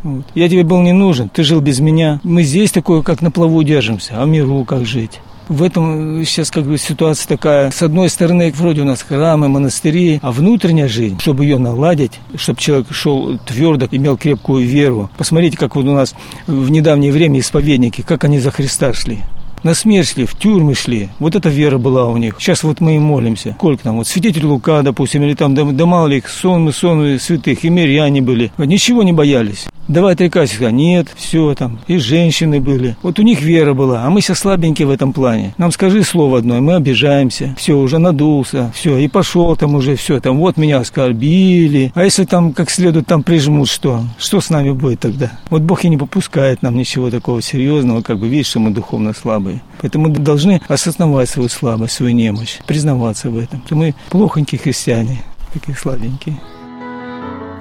Вот. 0.03 0.25
Я 0.35 0.49
тебе 0.49 0.65
был 0.65 0.81
не 0.81 0.93
нужен, 0.93 1.29
ты 1.29 1.45
жил 1.45 1.61
без 1.61 1.79
меня. 1.79 2.21
Мы 2.25 2.43
здесь 2.45 2.73
такое, 2.73 3.03
как 3.03 3.21
на 3.21 3.31
плаву 3.31 3.63
держимся, 3.63 4.15
а 4.17 4.25
в 4.25 4.29
миру 4.29 4.65
как 4.65 4.87
жить? 4.87 5.21
В 5.49 5.63
этом 5.63 6.25
сейчас 6.25 6.51
как 6.51 6.65
бы 6.65 6.79
ситуация 6.79 7.29
такая. 7.29 7.71
С 7.71 7.83
одной 7.83 8.09
стороны, 8.09 8.53
вроде 8.57 8.83
у 8.83 8.85
нас 8.85 9.03
храмы, 9.03 9.49
монастыри, 9.49 10.21
а 10.23 10.33
внутренняя 10.33 10.89
жизнь, 10.89 11.19
чтобы 11.21 11.45
ее 11.45 11.59
наладить, 11.59 12.21
чтобы 12.37 12.59
человек 12.61 12.87
шел 12.91 13.39
твердо, 13.39 13.89
имел 13.91 14.17
крепкую 14.17 14.67
веру. 14.67 15.11
Посмотрите, 15.17 15.57
как 15.57 15.77
вот 15.77 15.85
у 15.85 15.93
нас 15.93 16.15
в 16.47 16.71
недавнее 16.71 17.13
время 17.13 17.41
исповедники, 17.41 18.03
как 18.03 18.25
они 18.25 18.39
за 18.39 18.51
Христа 18.51 18.93
шли 18.93 19.21
на 19.65 19.75
смерть 19.75 20.11
шли, 20.11 20.27
в 20.27 20.39
тюрьмы 20.39 20.75
шли. 20.75 21.09
Вот 21.19 21.35
эта 21.35 21.49
вера 21.49 21.79
была 21.79 22.07
у 22.07 22.17
них. 22.17 22.37
Сейчас 22.39 22.63
вот 22.63 22.81
мы 22.81 22.97
и 22.97 22.99
молимся. 22.99 23.55
Сколько 23.59 23.85
там, 23.85 23.97
вот 23.97 24.07
святитель 24.07 24.45
Лука, 24.45 24.83
допустим, 24.83 25.23
или 25.25 25.35
там, 25.35 25.55
да, 25.55 25.65
да 25.65 25.87
мало 25.87 26.07
ли 26.07 26.19
их, 26.19 26.29
сонмы, 26.29 26.73
сонмы 26.73 27.19
святых, 27.19 27.65
и 27.65 27.71
миряне 27.71 28.21
были. 28.21 28.53
Ничего 28.59 29.03
не 29.03 29.13
боялись. 29.13 29.67
Давай 29.89 30.15
отрекайся. 30.15 30.71
Нет, 30.71 31.09
все 31.15 31.55
там. 31.55 31.79
И 31.87 31.99
женщины 31.99 32.61
были. 32.61 32.97
Вот 33.03 33.19
у 33.19 33.23
них 33.23 33.43
вера 33.43 33.75
была, 33.75 34.05
а 34.05 34.11
мы 34.11 34.21
все 34.21 34.35
слабенькие 34.35 34.89
в 34.89 34.91
этом 34.91 35.13
плане. 35.13 35.55
Нам 35.59 35.73
скажи 35.73 36.03
слово 36.03 36.39
одно, 36.39 36.57
и 36.57 36.61
мы 36.61 36.75
обижаемся. 36.75 37.55
Все, 37.59 37.75
уже 37.75 37.99
надулся. 37.99 38.73
Все, 38.75 38.97
и 38.99 39.09
пошел 39.09 39.55
там 39.57 39.75
уже, 39.75 39.97
все, 39.97 40.21
там, 40.21 40.39
вот 40.39 40.57
меня 40.57 40.79
оскорбили. 40.79 41.93
А 41.95 42.05
если 42.05 42.25
там 42.25 42.53
как 42.53 42.71
следует 42.71 43.07
там 43.07 43.23
прижмут, 43.23 43.69
что? 43.69 44.05
Что 44.19 44.41
с 44.41 44.49
нами 44.51 44.71
будет 44.71 45.01
тогда? 45.01 45.33
Вот 45.51 45.63
Бог 45.63 45.85
и 45.85 45.89
не 45.89 45.99
попускает 45.99 46.63
нам 46.63 46.77
ничего 46.77 47.11
такого 47.11 47.43
серьезного, 47.43 48.01
как 48.03 48.19
бы 48.19 48.29
видишь, 48.29 48.47
что 48.47 48.61
мы 48.61 48.71
духовно 48.71 49.13
слабые. 49.13 49.61
Поэтому 49.81 50.09
мы 50.09 50.15
должны 50.15 50.63
осознавать 50.69 51.29
свою 51.29 51.49
слабость, 51.49 51.95
свою 51.95 52.15
немощь, 52.15 52.59
признаваться 52.67 53.29
в 53.29 53.39
этом. 53.39 53.63
Что 53.67 53.77
мы 53.77 53.95
плохонькие 54.09 54.59
христиане, 54.59 55.23
такие 55.53 55.77
слабенькие. 55.77 56.39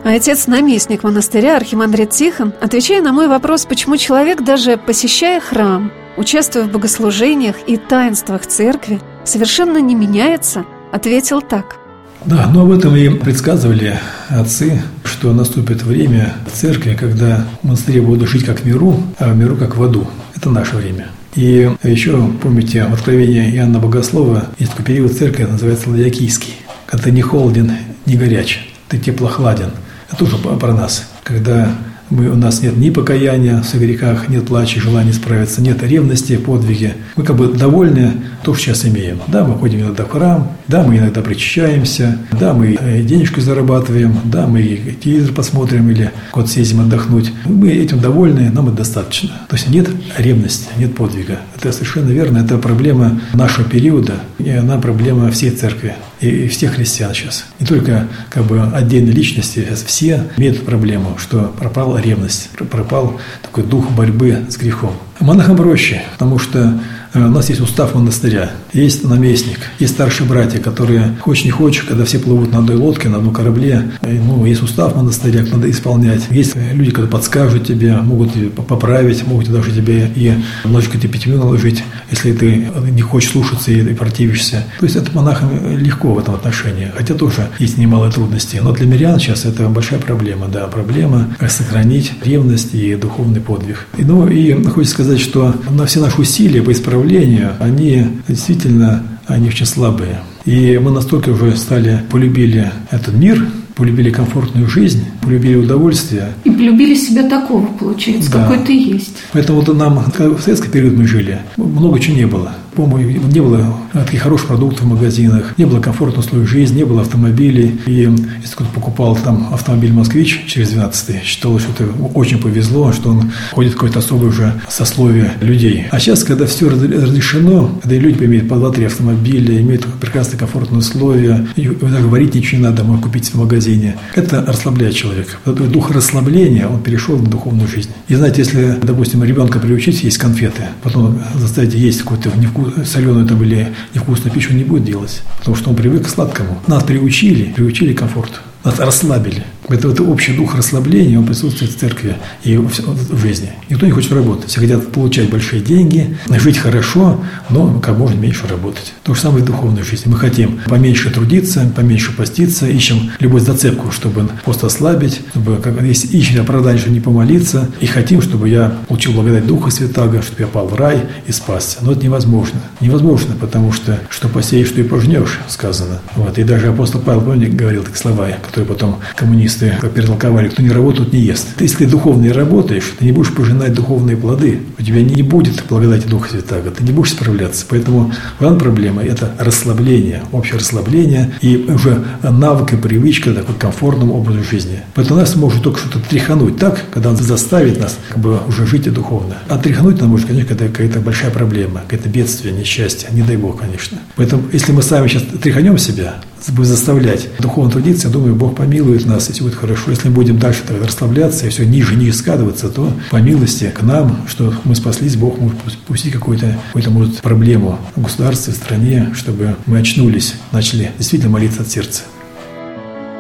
А 0.04 0.16
отец-наместник 0.16 1.04
монастыря 1.04 1.56
Архимандрит 1.56 2.10
Тихон, 2.10 2.52
отвечая 2.60 3.02
на 3.02 3.14
мой 3.14 3.30
вопрос, 3.30 3.66
почему 3.66 3.96
человек, 3.96 4.44
даже 4.44 4.76
посещая 4.76 5.40
храм, 5.40 5.94
участвуя 6.18 6.66
в 6.66 6.72
богослужениях 6.72 7.56
и 7.68 7.78
таинствах 7.78 8.46
церкви, 8.46 9.00
совершенно 9.24 9.78
не 9.78 9.96
меняется, 9.96 10.66
ответил 10.92 11.42
так. 11.42 11.78
Да, 12.26 12.50
но 12.54 12.64
об 12.64 12.72
этом 12.72 12.98
и 12.98 13.08
предсказывали 13.08 13.98
отцы, 14.28 14.82
что 15.06 15.32
наступит 15.32 15.84
время 15.84 16.34
в 16.52 16.58
церкви, 16.58 16.98
когда 17.00 17.48
монастыри 17.62 18.02
будут 18.02 18.28
жить 18.28 18.44
как 18.44 18.60
в 18.60 18.66
миру, 18.66 19.02
а 19.20 19.32
в 19.32 19.38
миру 19.38 19.56
как 19.56 19.78
в 19.78 19.84
аду. 19.84 20.06
Это 20.36 20.50
наше 20.50 20.76
время. 20.76 21.08
И 21.36 21.72
еще, 21.82 22.30
помните, 22.42 22.86
в 22.90 22.94
Откровении 22.94 23.56
Иоанна 23.56 23.80
Богослова 23.80 24.48
есть 24.60 24.72
такой 24.72 24.86
период 24.86 25.14
церкви, 25.14 25.46
называется 25.46 25.90
Ладиакийский, 25.90 26.56
когда 26.88 27.06
ты 27.06 27.12
не 27.12 27.22
холоден, 27.22 27.72
не 28.06 28.18
горяч, 28.18 28.68
ты 28.90 28.98
теплохладен– 28.98 29.72
это 30.08 30.18
тоже 30.18 30.38
про 30.38 30.74
нас. 30.74 31.10
Когда 31.24 31.76
мы, 32.14 32.30
у 32.30 32.36
нас 32.36 32.62
нет 32.62 32.78
ни 32.78 32.90
покаяния 32.90 33.62
в 33.62 33.66
своих 33.66 33.86
грехах, 33.86 34.30
нет 34.30 34.46
плача, 34.46 34.80
желания 34.80 35.14
справиться, 35.14 35.62
нет 35.62 35.82
ревности, 35.84 36.38
подвиги. 36.38 36.94
Мы 37.16 37.24
как 37.24 37.36
бы 37.36 37.48
довольны 37.48 38.14
то, 38.44 38.54
что 38.54 38.66
сейчас 38.66 38.86
имеем. 38.86 39.20
Да, 39.28 39.44
мы 39.44 39.56
ходим 39.56 39.82
иногда 39.82 40.06
в 40.06 40.10
храм, 40.10 40.52
да, 40.68 40.84
мы 40.84 40.98
иногда 40.98 41.22
причащаемся, 41.22 42.18
да, 42.32 42.54
мы 42.54 42.78
э, 42.80 43.02
денежку 43.02 43.42
зарабатываем, 43.42 44.16
да, 44.26 44.48
мы 44.48 44.62
телевизор 45.02 45.34
посмотрим 45.34 45.90
или 45.90 46.12
куда 46.32 46.48
съездим 46.48 46.82
отдохнуть. 46.82 47.32
Мы 47.46 47.72
этим 47.72 48.00
довольны, 48.00 48.52
нам 48.52 48.68
это 48.68 48.78
достаточно. 48.78 49.30
То 49.50 49.56
есть 49.56 49.70
нет 49.70 49.90
ревности, 50.18 50.68
нет 50.78 50.96
подвига. 50.96 51.40
Это 51.58 51.72
совершенно 51.72 52.12
верно, 52.12 52.40
это 52.40 52.58
проблема 52.58 53.20
нашего 53.34 53.68
периода, 53.68 54.16
и 54.38 54.50
она 54.52 54.78
проблема 54.78 55.32
всей 55.32 55.50
церкви 55.52 55.96
и 56.24 56.48
всех 56.48 56.76
христиан 56.76 57.14
сейчас. 57.14 57.46
Не 57.60 57.66
только 57.66 58.08
как 58.30 58.46
бы 58.46 58.62
отдельные 58.62 59.14
личности, 59.14 59.60
сейчас 59.60 59.84
все 59.84 60.24
имеют 60.38 60.66
проблему, 60.66 61.18
что 61.18 61.54
пропала 61.60 61.98
ревность, 62.00 62.50
пропал 62.70 63.20
такой 63.42 63.64
дух 63.64 63.92
борьбы 63.92 64.46
с 64.50 64.58
грехом. 64.58 64.96
Монахам 65.20 65.58
проще, 65.58 66.02
потому 66.14 66.40
что 66.40 66.80
у 67.14 67.20
нас 67.20 67.50
есть 67.50 67.62
устав 67.62 67.94
монастыря, 67.94 68.52
есть 68.74 69.04
наместник, 69.04 69.60
есть 69.80 69.94
старшие 69.94 70.28
братья, 70.28 70.60
которые, 70.60 71.16
хочешь 71.22 71.46
не 71.46 71.52
хочешь, 71.52 71.84
когда 71.84 72.06
все 72.06 72.18
плывут 72.18 72.52
на 72.52 72.60
одной 72.60 72.76
лодке, 72.76 73.08
на 73.10 73.18
одном 73.18 73.34
корабле, 73.34 73.92
э, 74.02 74.20
ну, 74.20 74.46
есть 74.46 74.64
устав 74.64 74.96
монастыря, 74.96 75.46
надо 75.52 75.70
исполнять. 75.70 76.24
Есть 76.32 76.56
люди, 76.56 76.90
которые 76.90 77.12
подскажут 77.12 77.68
тебе, 77.68 77.94
могут 77.98 78.32
поправить, 78.56 79.28
могут 79.28 79.50
даже 79.50 79.72
тебе 79.72 80.10
и 80.16 80.34
ночью 80.66 80.94
тебе 80.94 81.10
пятью 81.10 81.38
наложить, 81.38 81.84
если 82.10 82.34
ты 82.34 82.68
не 82.92 83.02
хочешь 83.02 83.32
слушаться 83.32 83.72
и 83.72 83.94
противишься. 83.94 84.66
То 84.80 84.86
есть 84.86 84.96
это 84.96 85.12
монахам 85.14 85.78
легко 85.78 86.14
в 86.14 86.20
этом 86.20 86.34
отношении, 86.34 86.92
хотя 86.96 87.14
тоже 87.14 87.48
есть 87.60 87.78
немало 87.78 88.12
трудностей. 88.12 88.60
Но 88.60 88.72
для 88.72 88.88
мирян 88.88 89.20
сейчас 89.20 89.46
это 89.46 89.68
большая 89.70 90.00
проблема, 90.00 90.48
да, 90.48 90.66
проблема 90.68 91.36
сохранить 91.48 92.12
ревность 92.24 92.74
и 92.74 92.96
духовный 92.96 93.40
подвиг. 93.40 93.86
И, 93.98 94.04
ну 94.04 94.28
и 94.28 94.54
хочется 94.64 94.96
сказать, 94.96 95.20
что 95.20 95.56
на 95.70 95.86
все 95.86 96.00
наши 96.00 96.20
усилия 96.20 96.62
по 96.64 96.72
исправлению 96.72 97.03
направления, 97.04 97.54
они 97.60 98.06
действительно 98.28 99.04
они 99.28 99.50
очень 99.50 99.66
слабые. 99.66 100.20
И 100.46 100.80
мы 100.82 100.92
настолько 100.92 101.30
уже 101.30 101.56
стали, 101.56 102.02
полюбили 102.12 102.72
этот 102.92 103.14
мир, 103.14 103.46
полюбили 103.76 104.10
комфортную 104.10 104.68
жизнь, 104.68 105.06
полюбили 105.22 105.56
удовольствие. 105.56 106.34
И 106.44 106.50
полюбили 106.50 106.96
себя 106.96 107.28
такого, 107.30 107.66
получается, 107.66 108.32
да. 108.32 108.44
какой 108.44 108.66
ты 108.66 108.78
есть. 108.78 109.16
Поэтому 109.32 109.62
вот 109.62 109.76
нам, 109.78 110.04
в 110.18 110.42
советский 110.42 110.70
период 110.70 110.96
мы 110.96 111.08
жили, 111.08 111.40
много 111.58 112.00
чего 112.00 112.16
не 112.16 112.28
было. 112.28 112.54
По-моему, 112.76 113.28
не 113.28 113.40
было 113.40 113.78
таких 113.94 114.22
хороших 114.22 114.48
продуктов 114.48 114.82
в 114.82 114.88
магазинах, 114.88 115.54
не 115.58 115.66
было 115.66 115.80
комфортного 115.80 116.26
условий 116.26 116.46
жизни, 116.46 116.78
не 116.78 116.86
было 116.86 117.02
автомобилей. 117.02 117.80
И 117.86 118.10
если 118.42 118.56
кто-то 118.56 118.70
покупал 118.74 119.16
там 119.16 119.54
автомобиль 119.54 119.94
«Москвич» 119.94 120.46
через 120.48 120.70
12 120.70 121.24
считал, 121.24 121.60
что 121.60 121.72
это 121.72 121.92
очень 122.14 122.40
повезло, 122.40 122.92
что 122.92 123.10
он 123.12 123.32
ходит 123.52 123.74
в 123.74 123.76
какое-то 123.76 124.00
особое 124.00 124.30
уже 124.30 124.62
сословие 124.70 125.34
людей. 125.42 125.86
А 125.92 126.00
сейчас, 126.00 126.24
когда 126.24 126.46
все 126.46 126.70
разрешено, 126.70 127.80
когда 127.82 127.96
люди 127.98 128.24
имеют 128.24 128.50
по 128.50 128.56
2-3 128.56 128.86
автомобиля, 128.86 129.62
имеют 129.62 129.86
прекрасные 130.00 130.40
комфортные 130.40 130.80
условия, 130.80 131.48
и 131.56 131.68
даже 131.68 132.08
варить 132.08 132.36
ничего 132.36 132.62
не 132.62 132.68
надо, 132.68 132.84
можно 132.84 133.04
купить 133.04 133.30
в 133.30 133.36
магазине, 133.36 133.96
это 134.16 134.44
расслабляет 134.46 134.96
человека. 134.96 135.32
Дух 135.46 135.92
расслабления, 135.92 136.68
он 136.68 136.82
перешел 136.82 137.16
в 137.16 137.30
духовную 137.30 137.68
жизнь. 137.68 137.90
И 138.08 138.16
знаете, 138.16 138.42
если, 138.42 138.78
допустим, 138.82 139.24
ребенка 139.24 139.60
приучить 139.60 140.04
есть 140.04 140.18
конфеты, 140.18 140.64
потом 140.82 141.20
заставить 141.36 141.74
есть 141.74 142.02
какой-то 142.02 142.30
невкус 142.66 142.90
соленую 142.90 143.26
там 143.26 143.42
или 143.44 143.74
невкусную 143.94 144.34
пищу 144.34 144.54
не 144.54 144.64
будет 144.64 144.84
делать, 144.84 145.22
потому 145.40 145.56
что 145.56 145.70
он 145.70 145.76
привык 145.76 146.06
к 146.06 146.10
сладкому. 146.10 146.62
Нас 146.68 146.84
приучили, 146.84 147.52
приучили 147.52 147.94
к 147.94 148.00
комфорту, 148.00 148.40
нас 148.64 148.80
расслабили. 148.80 149.44
Это, 149.70 149.90
это 149.90 150.04
общий 150.04 150.34
дух 150.34 150.56
расслабления, 150.56 151.18
он 151.18 151.26
присутствует 151.26 151.72
в 151.72 151.78
церкви 151.78 152.18
и 152.44 152.58
в, 152.58 152.68
в 152.68 153.20
жизни. 153.20 153.52
Никто 153.70 153.86
не 153.86 153.92
хочет 153.92 154.12
работать. 154.12 154.50
Все 154.50 154.60
хотят 154.60 154.92
получать 154.92 155.30
большие 155.30 155.62
деньги, 155.62 156.18
жить 156.30 156.58
хорошо, 156.58 157.20
но 157.50 157.80
как 157.80 157.98
можно 157.98 158.20
меньше 158.20 158.48
работать. 158.48 158.94
То 159.04 159.14
же 159.14 159.22
самое 159.22 159.44
в 159.44 159.48
духовной 159.48 159.84
жизни. 159.84 160.12
Мы 160.12 160.18
хотим 160.18 160.60
поменьше 160.68 161.10
трудиться, 161.12 161.72
поменьше 161.76 162.16
поститься, 162.16 162.68
ищем 162.68 163.12
любую 163.20 163.42
зацепку, 163.42 163.92
чтобы 163.92 164.30
пост 164.44 164.64
ослабить, 164.64 165.22
чтобы, 165.32 165.58
как, 165.58 165.82
если 165.82 166.08
ищем 166.08 166.42
оправдание, 166.42 166.80
чтобы 166.80 166.96
не 166.96 167.02
помолиться, 167.02 167.70
и 167.80 167.86
хотим, 167.86 168.22
чтобы 168.22 168.50
я 168.50 168.78
получил 168.88 169.14
благодать 169.14 169.48
Духа 169.48 169.72
Святаго, 169.72 170.22
чтобы 170.22 170.42
я 170.42 170.48
пал 170.48 170.68
в 170.68 170.76
рай 170.76 171.04
и 171.28 171.32
спасся. 171.32 171.78
Но 171.82 171.94
это 171.94 172.04
невозможно. 172.04 172.60
Невозможно, 172.82 173.36
потому 173.40 173.72
что 173.72 174.00
что 174.10 174.28
посеешь, 174.28 174.68
что 174.68 174.82
и 174.82 174.84
пожнешь, 174.84 175.40
сказано. 175.48 176.00
Вот. 176.16 176.38
И 176.38 176.44
даже 176.44 176.68
апостол 176.68 177.02
Павел, 177.02 177.22
помните, 177.22 177.52
говорил 177.52 177.84
такие 177.84 178.00
слова, 178.00 178.28
которые 178.54 178.68
потом 178.68 179.00
коммунисты 179.16 179.74
перетолковали, 179.96 180.48
кто 180.48 180.62
не 180.62 180.70
работает, 180.70 181.12
не 181.12 181.20
ест. 181.22 181.48
Если 181.60 181.86
ты 181.86 181.88
духовно 181.88 182.32
работаешь, 182.32 182.94
ты 183.00 183.06
не 183.06 183.12
будешь 183.12 183.34
пожинать 183.34 183.74
духовные 183.74 184.16
плоды. 184.16 184.60
У 184.78 184.84
тебя 184.84 185.02
не 185.02 185.24
будет 185.24 185.64
благодати 185.68 186.08
Духа 186.08 186.30
Святаго, 186.30 186.70
ты 186.70 186.84
не 186.84 186.92
будешь 186.92 187.12
справляться. 187.12 187.66
Поэтому 187.68 188.14
главная 188.40 188.60
проблема– 188.60 189.04
это 189.04 189.32
расслабление, 189.40 190.22
общее 190.32 190.60
расслабление 190.60 191.34
и 191.42 191.66
уже 191.68 192.04
навык 192.22 192.74
и 192.74 192.78
привычка 192.78 193.34
такой 193.34 193.56
комфортному 193.56 194.14
образу 194.14 194.44
жизни. 194.44 194.82
Поэтому 194.94 195.20
нас 195.20 195.36
может 195.36 195.64
только 195.64 195.80
что-то 195.80 196.00
тряхануть 196.00 196.58
так, 196.58 196.80
когда 196.92 197.10
он 197.10 197.18
заставит 197.18 197.80
нас 197.80 197.98
как 198.10 198.20
бы 198.20 198.40
уже 198.48 198.68
жить 198.68 198.86
и 198.86 198.92
духовно. 198.92 199.38
А 199.50 199.58
тряхануть 199.58 200.00
нам 200.00 200.12
может, 200.12 200.28
конечно, 200.28 200.54
это 200.54 200.68
какая-то 200.68 201.00
большая 201.00 201.32
проблема, 201.32 201.82
какое-то 201.82 202.08
бедствие, 202.08 202.54
несчастье, 202.54 203.10
не 203.12 203.24
дай 203.24 203.36
Бог, 203.36 203.62
конечно. 203.62 203.98
Поэтому, 204.16 204.44
если 204.54 204.72
мы 204.74 204.84
сами 204.84 205.08
сейчас 205.08 205.24
тряханем 205.42 205.80
себя, 205.80 206.18
будет 206.52 206.68
заставлять 206.68 207.30
духовно 207.40 207.72
трудиться, 207.72 208.08
я 208.08 208.14
думаю, 208.14 208.36
Бог 208.44 208.58
помилует 208.58 209.06
нас, 209.06 209.30
и 209.30 209.42
будет 209.42 209.56
хорошо. 209.56 209.92
Если 209.92 210.10
мы 210.10 210.16
будем 210.16 210.38
дальше 210.38 210.64
тогда 210.68 210.86
расслабляться 210.86 211.46
и 211.46 211.50
все 211.50 211.66
ниже, 211.66 211.96
ниже 211.96 212.12
скатываться, 212.12 212.68
то 212.68 212.92
по 213.10 213.16
милости 213.16 213.72
к 213.74 213.82
нам, 213.84 214.28
что 214.28 214.54
мы 214.66 214.76
спаслись, 214.76 215.16
Бог 215.16 215.40
может 215.40 215.58
пустить 215.88 216.12
какую-то, 216.12 216.58
какую-то 216.68 216.92
может, 216.92 217.22
проблему 217.22 217.80
в 217.96 218.02
государстве, 218.02 218.52
в 218.52 218.58
стране, 218.58 219.12
чтобы 219.16 219.56
мы 219.66 219.80
очнулись, 219.80 220.36
начали 220.52 220.92
действительно 220.98 221.32
молиться 221.32 221.62
от 221.62 221.70
сердца. 221.70 222.02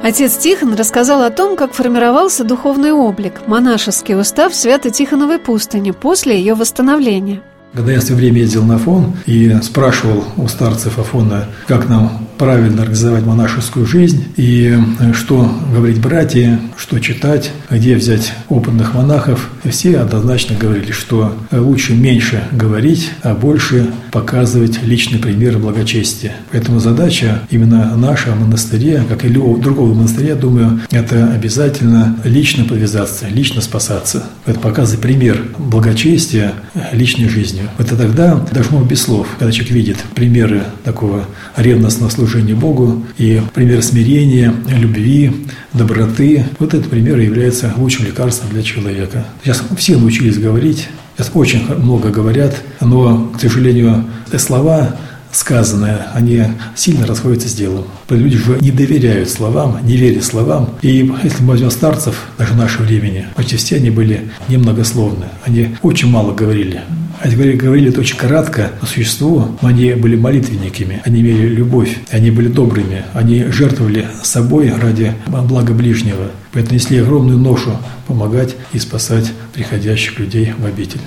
Отец 0.04 0.36
Тихон 0.36 0.74
рассказал 0.74 1.22
о 1.22 1.30
том, 1.30 1.56
как 1.56 1.74
формировался 1.74 2.44
духовный 2.44 2.92
облик, 2.92 3.48
монашеский 3.48 4.20
устав 4.20 4.54
Свято-Тихоновой 4.54 5.40
пустыни 5.40 5.92
после 5.92 6.38
ее 6.38 6.54
восстановления– 6.54 7.40
когда 7.74 7.92
я 7.92 8.00
все 8.00 8.14
время 8.14 8.40
ездил 8.40 8.64
на 8.64 8.76
Афон 8.76 9.14
и 9.26 9.56
спрашивал 9.64 10.24
у 10.38 10.48
старцев 10.48 11.00
Афона, 11.00 11.46
как 11.68 11.90
нам 11.90 12.28
правильно 12.38 12.82
организовать 12.82 13.26
монашескую 13.26 13.86
жизнь 13.86 14.26
и 14.38 14.76
э, 15.00 15.14
что 15.14 15.50
говорить 15.74 16.02
братья, 16.02 16.60
что 16.78 17.00
читать, 17.00 17.52
где 17.70 17.96
взять 17.96 18.34
опытных 18.50 18.94
монахов, 18.94 19.50
все 19.70 20.00
однозначно 20.00 20.56
говорили, 20.58 20.92
что 20.92 21.36
лучше 21.52 21.96
меньше 21.96 22.44
говорить, 22.52 23.12
а 23.22 23.34
больше 23.34 23.92
показывать 24.12 24.84
личный 24.84 25.20
пример 25.20 25.58
благочестия. 25.58 26.36
Поэтому 26.52 26.80
задача 26.80 27.42
именно 27.50 27.96
наша 27.96 28.36
монастыря, 28.36 29.04
как 29.08 29.26
и 29.26 29.30
любого 29.30 29.60
другого 29.60 29.94
монастыря, 29.94 30.36
думаю, 30.36 30.82
это 30.92 31.32
обязательно 31.34 32.18
лично 32.24 32.66
повязаться, 32.66 33.28
лично 33.30 33.62
спасаться. 33.62 34.24
Это 34.46 34.60
показывать 34.60 35.02
пример 35.02 35.42
благочестия 35.58 36.54
личной 36.92 37.30
жизнью 37.30 37.63
жизнью. 37.64 37.70
Это 37.78 37.96
тогда 37.96 38.36
должно 38.52 38.80
быть 38.80 38.90
без 38.90 39.02
слов, 39.02 39.28
когда 39.40 39.52
человек 39.52 39.74
видит 39.74 39.98
примеры 40.16 40.64
такого 40.84 41.26
ревностного 41.58 42.10
служения 42.10 42.56
Богу 42.56 43.04
и 43.18 43.42
пример 43.54 43.82
смирения, 43.82 44.54
любви, 44.70 45.48
доброты. 45.74 46.46
Вот 46.60 46.74
этот 46.74 46.90
пример 46.90 47.20
является 47.20 47.74
лучшим 47.78 48.06
лекарством 48.06 48.50
для 48.52 48.64
человека. 48.64 49.26
Сейчас 49.44 49.64
все 49.78 49.98
научились 49.98 50.38
говорить, 50.38 50.88
сейчас 51.16 51.32
очень 51.34 51.66
много 51.76 52.10
говорят, 52.10 52.56
но, 52.82 53.32
к 53.36 53.42
сожалению, 53.42 54.06
слова 54.38 54.96
сказанное, 55.32 56.10
они 56.14 56.44
сильно 56.76 57.08
расходятся 57.08 57.50
с 57.50 57.56
делом. 57.56 57.86
Люди 58.10 58.38
же 58.38 58.58
не 58.62 58.70
доверяют 58.70 59.30
словам, 59.30 59.80
не 59.84 59.98
верят 59.98 60.24
словам. 60.24 60.70
И 60.84 61.12
если 61.24 61.42
мы 61.42 61.54
возьмем 61.54 61.72
старцев, 61.72 62.28
даже 62.38 62.54
нашего 62.54 62.84
времени, 62.84 63.26
почти 63.36 63.58
все 63.58 63.78
они 63.78 63.90
были 63.90 64.30
немногословны. 64.48 65.26
Они 65.44 65.76
очень 65.82 66.10
мало 66.10 66.34
говорили. 66.34 66.82
Они 67.24 67.36
говорили, 67.36 67.56
говорили 67.56 67.90
это 67.90 68.02
очень 68.02 68.18
кратко 68.18 68.72
по 68.82 68.86
существу, 68.86 69.48
они 69.62 69.94
были 69.94 70.18
молитвенниками, 70.18 71.02
они 71.06 71.22
имели 71.22 71.48
любовь, 71.48 72.00
они 72.12 72.32
были 72.32 72.50
добрыми, 72.50 73.06
они 73.14 73.46
жертвовали 73.46 74.10
собой 74.24 74.70
ради 74.70 75.14
блага 75.26 75.72
ближнего. 75.72 76.32
Поэтому 76.52 76.76
несли 76.76 76.98
огромную 76.98 77.38
ношу 77.38 77.78
помогать 78.08 78.58
и 78.74 78.78
спасать 78.78 79.32
приходящих 79.54 80.20
людей 80.20 80.52
в 80.58 80.66
обитель. 80.66 81.00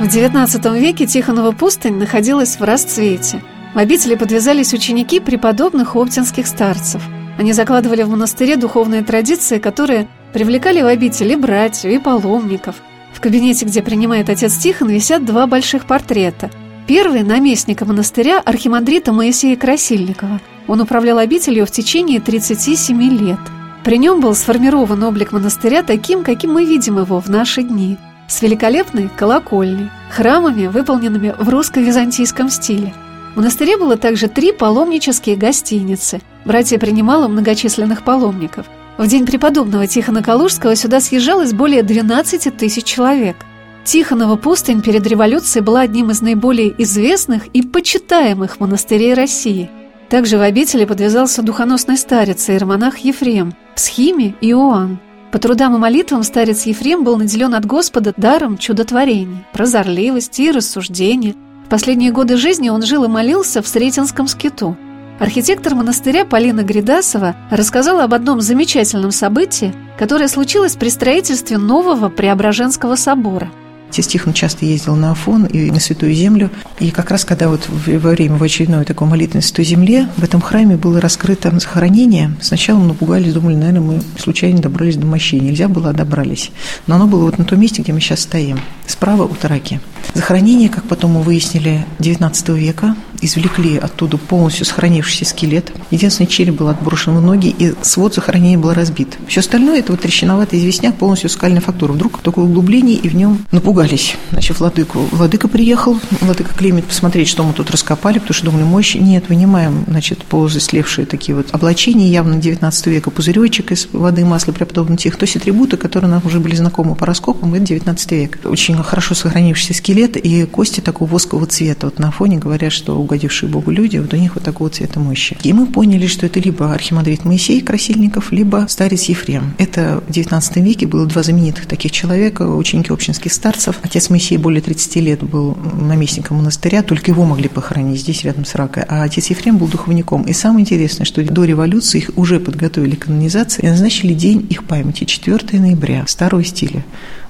В 0.00 0.04
XIX 0.04 0.80
веке 0.80 1.06
Тихонова 1.06 1.52
пустынь 1.52 1.96
находилась 1.96 2.58
в 2.58 2.64
расцвете. 2.64 3.42
В 3.74 3.78
обители 3.78 4.14
подвязались 4.14 4.72
ученики 4.72 5.20
преподобных 5.20 5.94
оптинских 5.94 6.46
старцев. 6.46 7.02
Они 7.36 7.52
закладывали 7.52 8.02
в 8.02 8.08
монастыре 8.08 8.56
духовные 8.56 9.04
традиции, 9.04 9.58
которые 9.58 10.08
привлекали 10.32 10.82
в 10.82 10.86
обители 10.86 11.34
братьев, 11.34 11.92
и 11.92 11.98
паломников. 11.98 12.76
В 13.12 13.20
кабинете, 13.20 13.64
где 13.64 13.82
принимает 13.82 14.28
отец 14.28 14.56
Тихон, 14.56 14.88
висят 14.88 15.24
два 15.24 15.46
больших 15.46 15.86
портрета. 15.86 16.50
Первый– 16.86 17.22
наместника 17.24 17.84
монастыря 17.84 18.40
архимандрита 18.44 19.12
Моисея 19.12 19.56
Красильникова. 19.56 20.40
Он 20.66 20.80
управлял 20.80 21.18
обителью 21.18 21.66
в 21.66 21.70
течение 21.70 22.20
37 22.20 23.02
лет. 23.18 23.38
При 23.84 23.98
нем 23.98 24.20
был 24.20 24.34
сформирован 24.34 25.02
облик 25.02 25.32
монастыря 25.32 25.82
таким, 25.82 26.22
каким 26.22 26.52
мы 26.52 26.64
видим 26.64 26.98
его 26.98 27.20
в 27.20 27.28
наши 27.28 27.62
дни– 27.62 27.96
с 28.28 28.42
великолепной 28.42 29.08
колокольней, 29.08 29.90
храмами, 30.10 30.66
выполненными 30.66 31.34
в 31.36 31.48
русско-византийском 31.48 32.50
стиле. 32.50 32.94
В 33.32 33.38
монастыре 33.38 33.76
было 33.76 33.96
также 33.96 34.28
три 34.28 34.52
паломнические 34.52 35.36
гостиницы. 35.36 36.20
Братья 36.44 36.78
принимало 36.78 37.26
многочисленных 37.26 38.04
паломников. 38.04 38.66
В 38.98 39.06
день 39.06 39.26
преподобного 39.26 39.86
Тихона 39.86 40.24
Калужского 40.24 40.74
сюда 40.74 41.00
съезжалось 41.00 41.52
более 41.52 41.84
12 41.84 42.56
тысяч 42.56 42.82
человек. 42.82 43.36
Тихонова 43.84 44.34
пустынь 44.34 44.82
перед 44.82 45.06
революцией 45.06 45.62
была 45.62 45.82
одним 45.82 46.10
из 46.10 46.20
наиболее 46.20 46.74
известных 46.82 47.46
и 47.54 47.62
почитаемых 47.62 48.58
монастырей 48.58 49.14
России. 49.14 49.70
Также 50.10 50.36
в 50.36 50.40
обители 50.40 50.84
подвязался 50.84 51.42
духоносный 51.42 51.96
старец 51.96 52.50
иеромонах 52.50 52.98
Ефрем, 52.98 53.54
Псхими 53.76 54.34
и 54.40 54.50
Иоанн. 54.50 54.98
По 55.30 55.38
трудам 55.38 55.76
и 55.76 55.78
молитвам 55.78 56.24
старец 56.24 56.66
Ефрем 56.66 57.04
был 57.04 57.18
наделен 57.18 57.54
от 57.54 57.66
Господа 57.66 58.12
даром 58.16 58.58
чудотворений, 58.58 59.44
прозорливости 59.52 60.42
и 60.42 60.50
рассуждения. 60.50 61.36
В 61.66 61.68
последние 61.68 62.10
годы 62.10 62.36
жизни 62.36 62.68
он 62.68 62.82
жил 62.82 63.04
и 63.04 63.08
молился 63.08 63.62
в 63.62 63.68
Сретенском 63.68 64.26
скиту. 64.26 64.76
Архитектор 65.18 65.74
монастыря 65.74 66.24
Полина 66.24 66.62
Гридасова 66.62 67.34
рассказала 67.50 68.04
об 68.04 68.14
одном 68.14 68.40
замечательном 68.40 69.10
событии, 69.10 69.74
которое 69.98 70.28
случилось 70.28 70.76
при 70.76 70.88
строительстве 70.90 71.58
нового 71.58 72.08
Преображенского 72.08 72.94
собора– 72.94 73.50
Отец 73.90 74.06
Тихон 74.06 74.32
часто 74.32 74.66
ездил 74.66 74.96
на 74.96 75.12
Афон 75.12 75.46
и 75.46 75.70
на 75.70 75.80
Святую 75.80 76.14
Землю. 76.14 76.50
И 76.78 76.90
как 76.90 77.10
раз 77.10 77.24
когда 77.24 77.48
вот 77.48 77.68
во 77.68 78.10
время 78.10 78.36
в 78.36 78.42
очередной 78.42 78.84
такой 78.84 79.08
молитвы 79.08 79.36
на 79.36 79.42
Святой 79.42 79.64
Земле 79.64 80.08
в 80.16 80.22
этом 80.22 80.40
храме 80.40 80.76
было 80.76 81.00
раскрыто 81.00 81.50
захоронение. 81.58 82.32
Сначала 82.40 82.78
мы 82.78 82.88
напугались, 82.88 83.32
думали, 83.32 83.54
наверное, 83.54 83.80
мы 83.80 84.02
случайно 84.18 84.60
добрались 84.60 84.96
до 84.96 85.06
мощи. 85.06 85.36
Нельзя 85.36 85.68
было, 85.68 85.90
а 85.90 85.92
добрались. 85.92 86.50
Но 86.86 86.96
оно 86.96 87.06
было 87.06 87.24
вот 87.24 87.38
на 87.38 87.44
том 87.44 87.60
месте, 87.60 87.82
где 87.82 87.92
мы 87.92 88.00
сейчас 88.00 88.20
стоим, 88.20 88.60
справа 88.86 89.24
у 89.24 89.34
Тараки. 89.34 89.80
Захоронение, 90.14 90.68
как 90.68 90.84
потом 90.84 91.12
мы 91.12 91.22
выяснили, 91.22 91.84
19 91.98 92.48
века. 92.50 92.96
Извлекли 93.20 93.76
оттуда 93.76 94.16
полностью 94.16 94.64
сохранившийся 94.64 95.24
скелет. 95.24 95.72
Единственный 95.90 96.26
череп 96.28 96.54
был 96.54 96.68
отброшен 96.68 97.16
в 97.16 97.20
ноги, 97.20 97.48
и 97.48 97.74
свод 97.82 98.14
захоронения 98.14 98.58
был 98.58 98.72
разбит. 98.72 99.18
Все 99.26 99.40
остальное– 99.40 99.78
это 99.80 99.92
вот 99.92 100.00
трещиноватый 100.02 100.58
известняк, 100.60 100.94
полностью 100.94 101.28
скальная 101.28 101.60
фактура. 101.60 101.92
Вдруг 101.92 102.22
такое 102.22 102.44
углубление, 102.44 102.96
и 102.96 103.08
в 103.08 103.16
нем 103.16 103.44
напугались. 103.78 104.16
Значит, 104.30 104.58
владыку. 104.58 104.98
Владыка 105.12 105.48
приехал, 105.48 105.98
владыка 106.20 106.52
Климент 106.54 106.86
посмотреть, 106.86 107.28
что 107.28 107.44
мы 107.44 107.52
тут 107.52 107.70
раскопали, 107.70 108.18
потому 108.18 108.34
что 108.34 108.46
думали, 108.46 108.64
мощь. 108.64 108.96
Нет, 108.96 109.28
вынимаем, 109.28 109.84
значит, 109.86 110.24
полузаслевшие 110.24 111.06
такие 111.06 111.36
вот 111.36 111.48
облачения, 111.52 112.08
явно 112.08 112.36
19 112.36 112.86
века, 112.88 113.10
пузыречек 113.10 113.72
из 113.72 113.88
воды, 113.92 114.24
масла 114.24 114.52
преподобного 114.52 114.98
тех, 114.98 115.16
то 115.16 115.24
есть 115.24 115.36
атрибуты, 115.36 115.76
которые 115.76 116.10
нам 116.10 116.22
уже 116.24 116.40
были 116.40 116.56
знакомы 116.56 116.94
по 116.94 117.06
раскопам, 117.06 117.54
это 117.54 117.66
19 117.66 118.12
век. 118.12 118.38
Очень 118.44 118.82
хорошо 118.82 119.14
сохранившийся 119.14 119.74
скелет 119.74 120.16
и 120.16 120.44
кости 120.44 120.80
такого 120.80 121.08
воскового 121.10 121.46
цвета. 121.46 121.86
Вот 121.86 121.98
на 121.98 122.10
фоне 122.10 122.38
говорят, 122.38 122.72
что 122.72 122.96
угодившие 122.98 123.48
Богу 123.48 123.70
люди, 123.70 123.98
вот 123.98 124.12
у 124.12 124.16
них 124.16 124.34
вот 124.34 124.44
такого 124.44 124.70
цвета 124.70 124.98
мощи. 124.98 125.36
И 125.42 125.52
мы 125.52 125.66
поняли, 125.66 126.06
что 126.06 126.26
это 126.26 126.40
либо 126.40 126.72
архимандрит 126.72 127.24
Моисей 127.24 127.60
Красильников, 127.60 128.32
либо 128.32 128.66
старец 128.68 129.04
Ефрем. 129.04 129.54
Это 129.58 130.02
в 130.06 130.10
XIX 130.10 130.62
веке 130.62 130.86
было 130.86 131.06
два 131.06 131.22
знаменитых 131.22 131.66
таких 131.66 131.92
человека, 131.92 132.42
ученики 132.42 132.92
общинских 132.92 133.32
старцев. 133.32 133.67
Отец 133.82 134.10
Моисей 134.10 134.38
более 134.38 134.62
30 134.62 134.96
лет 134.96 135.22
был 135.22 135.56
наместником 135.56 136.38
монастыря, 136.38 136.82
только 136.82 137.10
его 137.10 137.24
могли 137.24 137.48
похоронить 137.48 138.00
здесь, 138.00 138.24
рядом 138.24 138.44
с 138.44 138.54
Ракой. 138.54 138.84
А 138.88 139.02
отец 139.02 139.28
Ефрем 139.28 139.58
был 139.58 139.66
духовником. 139.66 140.22
И 140.22 140.32
самое 140.32 140.62
интересное, 140.62 141.04
что 141.04 141.22
до 141.22 141.44
революции 141.44 141.98
их 141.98 142.10
уже 142.16 142.40
подготовили 142.40 142.94
к 142.94 143.04
канонизации 143.04 143.62
и 143.62 143.68
назначили 143.68 144.14
день 144.14 144.46
их 144.50 144.64
памяти, 144.64 145.04
4 145.04 145.60
ноября, 145.60 146.04
старого 146.06 146.44
стиля. 146.44 146.84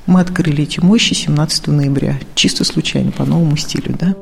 Мы 0.07 0.21
открыли 0.21 0.63
эти 0.63 0.81
мощи 0.81 1.15
17 1.15 1.69
ноября, 1.69 2.19
чисто 2.35 2.65
случайно, 2.65 3.11
по 3.11 3.25
новому 3.25 3.57
стилю, 3.57 3.95
да. 3.99 4.15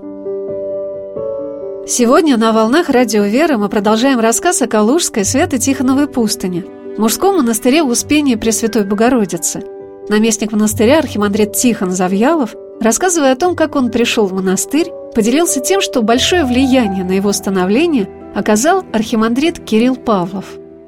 Сегодня 1.88 2.36
на 2.36 2.52
«Волнах 2.52 2.88
Радио 2.88 3.22
Веры» 3.22 3.58
мы 3.58 3.68
продолжаем 3.68 4.18
рассказ 4.18 4.60
о 4.62 4.66
Калужской 4.66 5.24
Свято-Тихоновой 5.24 6.08
пустыне, 6.08 6.64
мужском 6.98 7.36
монастыре 7.36 7.84
Успения 7.84 8.36
Пресвятой 8.36 8.84
Богородицы. 8.84 9.75
Наместник 10.08 10.52
монастыря 10.52 10.98
архимандрит 10.98 11.52
Тихон 11.54 11.90
Завьялов, 11.90 12.54
рассказывая 12.80 13.32
о 13.32 13.36
том, 13.36 13.56
как 13.56 13.76
он 13.76 13.90
пришел 13.90 14.26
в 14.26 14.32
монастырь, 14.32 14.88
поделился 15.14 15.60
тем, 15.60 15.80
что 15.80 16.02
большое 16.02 16.44
влияние 16.44 17.04
на 17.04 17.12
его 17.12 17.32
становление 17.32 18.08
оказал 18.34 18.84
архимандрит 18.92 19.58
Кирилл 19.60 19.96
Павлов. 19.96 20.44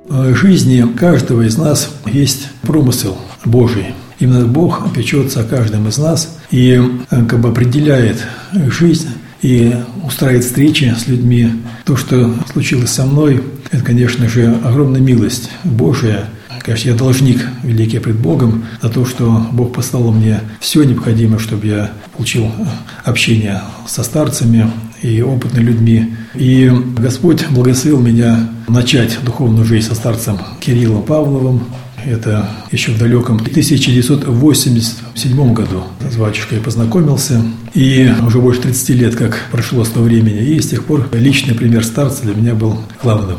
В 0.08 0.34
жизни 0.34 0.84
каждого 0.96 1.42
из 1.42 1.58
нас 1.58 1.90
есть 2.06 2.48
промысел 2.62 3.16
Божий– 3.44 3.94
Именно 4.20 4.46
Бог 4.46 4.92
печется 4.92 5.40
о 5.40 5.44
каждом 5.44 5.88
из 5.88 5.98
нас 5.98 6.36
и 6.50 6.80
э, 7.10 7.24
как 7.26 7.38
бы 7.38 7.50
определяет 7.50 8.26
жизнь 8.52 9.10
и 9.42 9.76
устраивает 10.04 10.44
встречи 10.44 10.92
с 10.98 11.06
людьми. 11.06 11.52
То, 11.84 11.96
что 11.96 12.34
случилось 12.50 12.90
со 12.90 13.04
мной, 13.04 13.42
это, 13.70 13.84
конечно 13.84 14.28
же, 14.28 14.56
огромная 14.64 15.00
милость 15.00 15.50
Божия. 15.62 16.24
Конечно, 16.60 16.90
я 16.90 16.94
должник 16.94 17.46
великий 17.62 17.98
пред 17.98 18.16
Богом 18.16 18.64
за 18.82 18.88
то, 18.88 19.04
что 19.04 19.46
Бог 19.52 19.74
послал 19.74 20.12
мне 20.12 20.40
все 20.60 20.82
необходимое, 20.82 21.38
чтобы 21.38 21.66
я 21.66 21.90
получил 22.16 22.44
э, 22.44 22.48
общение 23.04 23.60
со 23.86 24.02
старцами 24.02 24.70
и 25.02 25.20
опытными 25.22 25.66
людьми. 25.66 26.14
И 26.34 26.70
Господь 26.98 27.48
благословил 27.50 28.00
меня 28.00 28.48
начать 28.68 29.18
духовную 29.24 29.64
жизнь 29.64 29.88
со 29.88 29.94
старцем 29.94 30.38
Кириллом 30.60 31.02
Павловым, 31.02 31.62
Это 32.04 32.48
еще 32.70 32.92
в 32.92 32.98
далеком 32.98 33.36
1987 33.36 35.52
году 35.52 35.82
с 36.10 36.16
батюшкой 36.16 36.60
познакомился. 36.60 37.42
И 37.74 38.10
уже 38.26 38.40
больше 38.40 38.62
30 38.62 38.88
лет, 38.90 39.16
как 39.16 39.48
прошло 39.50 39.84
с 39.84 39.88
того 39.88 40.06
времени. 40.06 40.38
И 40.38 40.60
с 40.60 40.68
тех 40.68 40.84
пор 40.84 41.08
личный 41.12 41.54
пример 41.54 41.84
старца 41.84 42.22
для 42.22 42.34
меня 42.34 42.54
был 42.54 42.78
главным. 43.02 43.38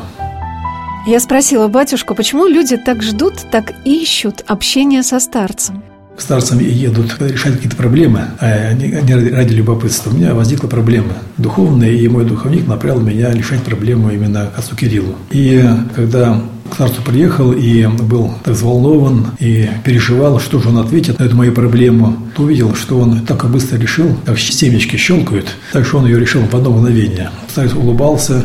Я 1.09 1.19
спросила 1.19 1.67
батюшку, 1.67 2.13
почему 2.13 2.45
люди 2.45 2.77
так 2.77 3.01
ждут, 3.01 3.33
так 3.49 3.73
ищут 3.83 4.43
общения 4.45 5.01
со 5.01 5.19
старцем 5.19 5.81
к 6.15 6.21
старцам 6.21 6.59
едут 6.59 7.15
решать 7.21 7.53
какие-то 7.53 7.77
проблемы, 7.77 8.25
а 8.39 8.45
они 8.71 8.93
ради 8.93 9.53
любопытства. 9.53 10.09
У 10.09 10.13
меня 10.13 10.33
возникла 10.33 10.67
проблема 10.67 11.13
духовная, 11.37 11.91
и 11.91 12.09
мой 12.09 12.25
духовник 12.25 12.67
направил 12.67 12.99
меня 12.99 13.31
решать 13.31 13.63
проблему 13.63 14.11
именно 14.11 14.51
к 14.53 14.59
отцу 14.59 14.75
Кириллу. 14.75 15.15
И 15.31 15.63
когда 15.95 16.41
к 16.69 16.73
старцу 16.73 17.01
приехал 17.03 17.53
и 17.53 17.87
был 17.87 18.33
так 18.43 18.55
взволнован 18.55 19.27
и 19.39 19.69
переживал, 19.85 20.41
что 20.41 20.59
же 20.59 20.67
он 20.67 20.79
ответит 20.79 21.19
на 21.19 21.23
эту 21.23 21.37
мою 21.37 21.53
проблему, 21.53 22.17
то 22.35 22.43
увидел, 22.43 22.75
что 22.75 22.99
он 22.99 23.25
так 23.25 23.49
быстро 23.49 23.77
решил, 23.77 24.13
как 24.25 24.37
семечки 24.37 24.97
щелкают, 24.97 25.47
так 25.71 25.85
что 25.85 25.99
он 25.99 26.05
ее 26.05 26.19
решил 26.19 26.41
в 26.41 26.53
одно 26.53 26.71
мгновение. 26.71 27.29
Старец 27.49 27.73
улыбался, 27.73 28.43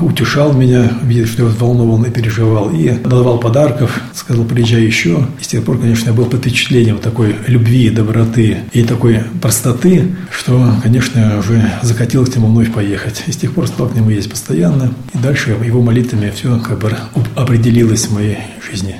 утешал 0.00 0.52
меня, 0.52 0.90
видя, 1.02 1.26
что 1.26 1.44
я 1.44 1.48
взволнован 1.48 2.04
и 2.04 2.10
переживал, 2.10 2.70
и 2.70 2.90
давал 2.90 3.38
подарков, 3.38 4.00
сказал, 4.14 4.44
приезжай 4.44 4.82
еще. 4.82 5.26
И 5.40 5.44
с 5.44 5.48
тех 5.48 5.64
пор, 5.64 5.78
конечно, 5.78 6.10
я 6.10 6.14
был 6.14 6.26
под 6.26 6.40
впечатлением 6.40 6.98
такой 6.98 7.36
любви, 7.46 7.90
доброты 7.90 8.58
и 8.72 8.82
такой 8.82 9.22
простоты, 9.40 10.14
что, 10.30 10.74
конечно, 10.82 11.38
уже 11.38 11.72
захотелось 11.82 12.30
к 12.30 12.36
нему 12.36 12.48
вновь 12.48 12.72
поехать. 12.72 13.24
И 13.26 13.32
с 13.32 13.36
тех 13.36 13.52
пор 13.52 13.66
стал 13.66 13.88
к 13.88 13.94
нему 13.94 14.10
есть 14.10 14.30
постоянно, 14.30 14.92
и 15.12 15.18
дальше 15.18 15.50
его 15.50 15.82
молитвами 15.82 16.32
все 16.34 16.58
как 16.58 16.78
бы 16.78 16.96
определилось 17.36 18.06
в 18.06 18.14
моей 18.14 18.38
жизни. 18.68 18.96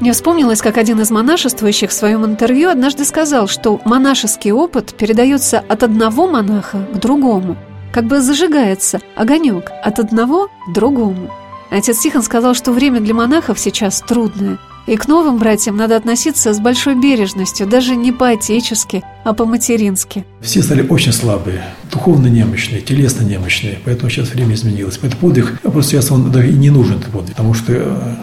Мне 0.00 0.14
вспомнилось, 0.14 0.62
как 0.62 0.78
один 0.78 1.00
из 1.00 1.10
монашествующих 1.10 1.90
в 1.90 1.92
своем 1.92 2.24
интервью 2.24 2.70
однажды 2.70 3.04
сказал, 3.04 3.48
что 3.48 3.80
монашеский 3.84 4.50
опыт 4.50 4.94
передается 4.94 5.58
от 5.58 5.82
одного 5.82 6.26
монаха 6.26 6.86
к 6.94 6.98
другому– 6.98 7.56
как 7.92 8.04
бы 8.06 8.20
зажигается 8.20 9.00
огонек 9.16 9.70
от 9.82 9.98
одного 9.98 10.48
к 10.66 10.72
другому. 10.72 11.30
Отец 11.70 11.98
Тихон 11.98 12.22
сказал, 12.22 12.54
что 12.54 12.72
время 12.72 13.00
для 13.00 13.14
монахов 13.14 13.58
сейчас 13.58 14.00
трудное– 14.00 14.58
и 14.90 14.96
к 14.96 15.06
новым 15.06 15.38
братьям 15.38 15.76
надо 15.76 15.96
относиться 15.96 16.52
с 16.52 16.58
большой 16.58 16.96
бережностью, 16.96 17.66
даже 17.66 17.94
не 17.94 18.10
по-отечески, 18.10 19.04
а 19.24 19.34
по-матерински. 19.34 20.24
Все 20.40 20.62
стали 20.62 20.86
очень 20.86 21.12
слабые, 21.12 21.62
духовно 21.92 22.26
немощные, 22.26 22.80
телесно 22.80 23.22
немощные, 23.22 23.78
поэтому 23.84 24.10
сейчас 24.10 24.30
время 24.30 24.54
изменилось. 24.54 24.98
Поэтому 24.98 25.20
подвиг, 25.20 25.60
просто 25.60 25.92
сейчас 25.92 26.10
он 26.10 26.30
даже 26.30 26.50
и 26.50 26.54
не 26.54 26.70
нужен, 26.70 26.98
этот 26.98 27.10
подвиг, 27.10 27.30
потому 27.30 27.54
что 27.54 27.72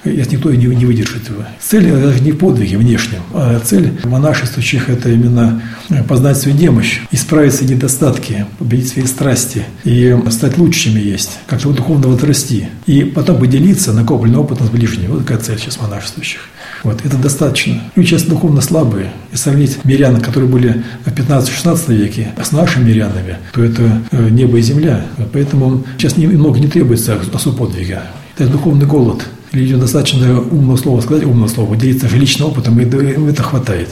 сейчас 0.03 0.27
э, 0.27 0.31
никто 0.31 0.51
не, 0.51 0.65
не 0.65 0.85
выдержит 0.85 1.29
его. 1.29 1.43
Цель 1.59 1.91
даже 1.91 2.19
не 2.21 2.31
в 2.31 2.37
подвиге 2.37 2.77
внешнем, 2.77 3.21
а 3.33 3.59
цель 3.59 3.99
монашествующих– 4.03 4.89
это 4.89 5.09
именно 5.09 5.61
познать 6.07 6.37
свою 6.37 6.57
немощь, 6.57 7.01
исправить 7.11 7.53
свои 7.53 7.69
недостатки, 7.69 8.45
победить 8.57 8.89
свои 8.89 9.05
страсти 9.05 9.65
и 9.83 10.17
стать 10.31 10.57
лучше, 10.57 10.85
чем 10.85 10.97
есть, 10.97 11.39
как-то 11.45 11.69
духовно 11.69 12.07
возрасти. 12.07 12.67
И 12.85 13.03
потом 13.03 13.39
поделиться 13.39 13.93
накопленным 13.93 14.41
опытом 14.41 14.67
с 14.67 14.69
ближними. 14.69 15.07
Вот 15.07 15.19
такая 15.19 15.37
цель 15.37 15.59
сейчас 15.59 15.79
монашествующих. 15.79 16.41
Вот, 16.83 17.05
это 17.05 17.17
достаточно. 17.17 17.81
Люди 17.95 18.07
сейчас 18.07 18.23
духовно 18.23 18.61
слабые. 18.61 19.11
И 19.31 19.35
сравнить 19.35 19.83
мирян, 19.83 20.21
которые 20.21 20.49
были 20.49 20.83
в 21.05 21.11
15-16 21.11 21.95
веке, 21.95 22.33
с 22.41 22.51
нашими 22.51 22.89
мирянами, 22.89 23.37
то 23.53 23.63
это 23.63 24.01
э, 24.11 24.29
небо 24.29 24.57
и 24.57 24.61
земля. 24.61 25.05
Поэтому 25.33 25.83
сейчас 25.97 26.17
немного 26.17 26.59
не 26.59 26.67
требуется 26.67 27.19
особо 27.33 27.57
подвига. 27.57 28.03
Это 28.37 28.49
духовный 28.49 28.85
голод. 28.85 29.25
Людям 29.51 29.79
достаточно 29.79 30.39
умного 30.41 30.77
слова 30.77 31.01
сказать, 31.01 31.23
умного 31.23 31.47
слова, 31.47 31.75
делиться 31.75 32.09
же 32.09 32.17
личным 32.17 32.49
опытом, 32.49 32.79
и 32.79 32.85
это 32.85 33.43
хватает. 33.43 33.89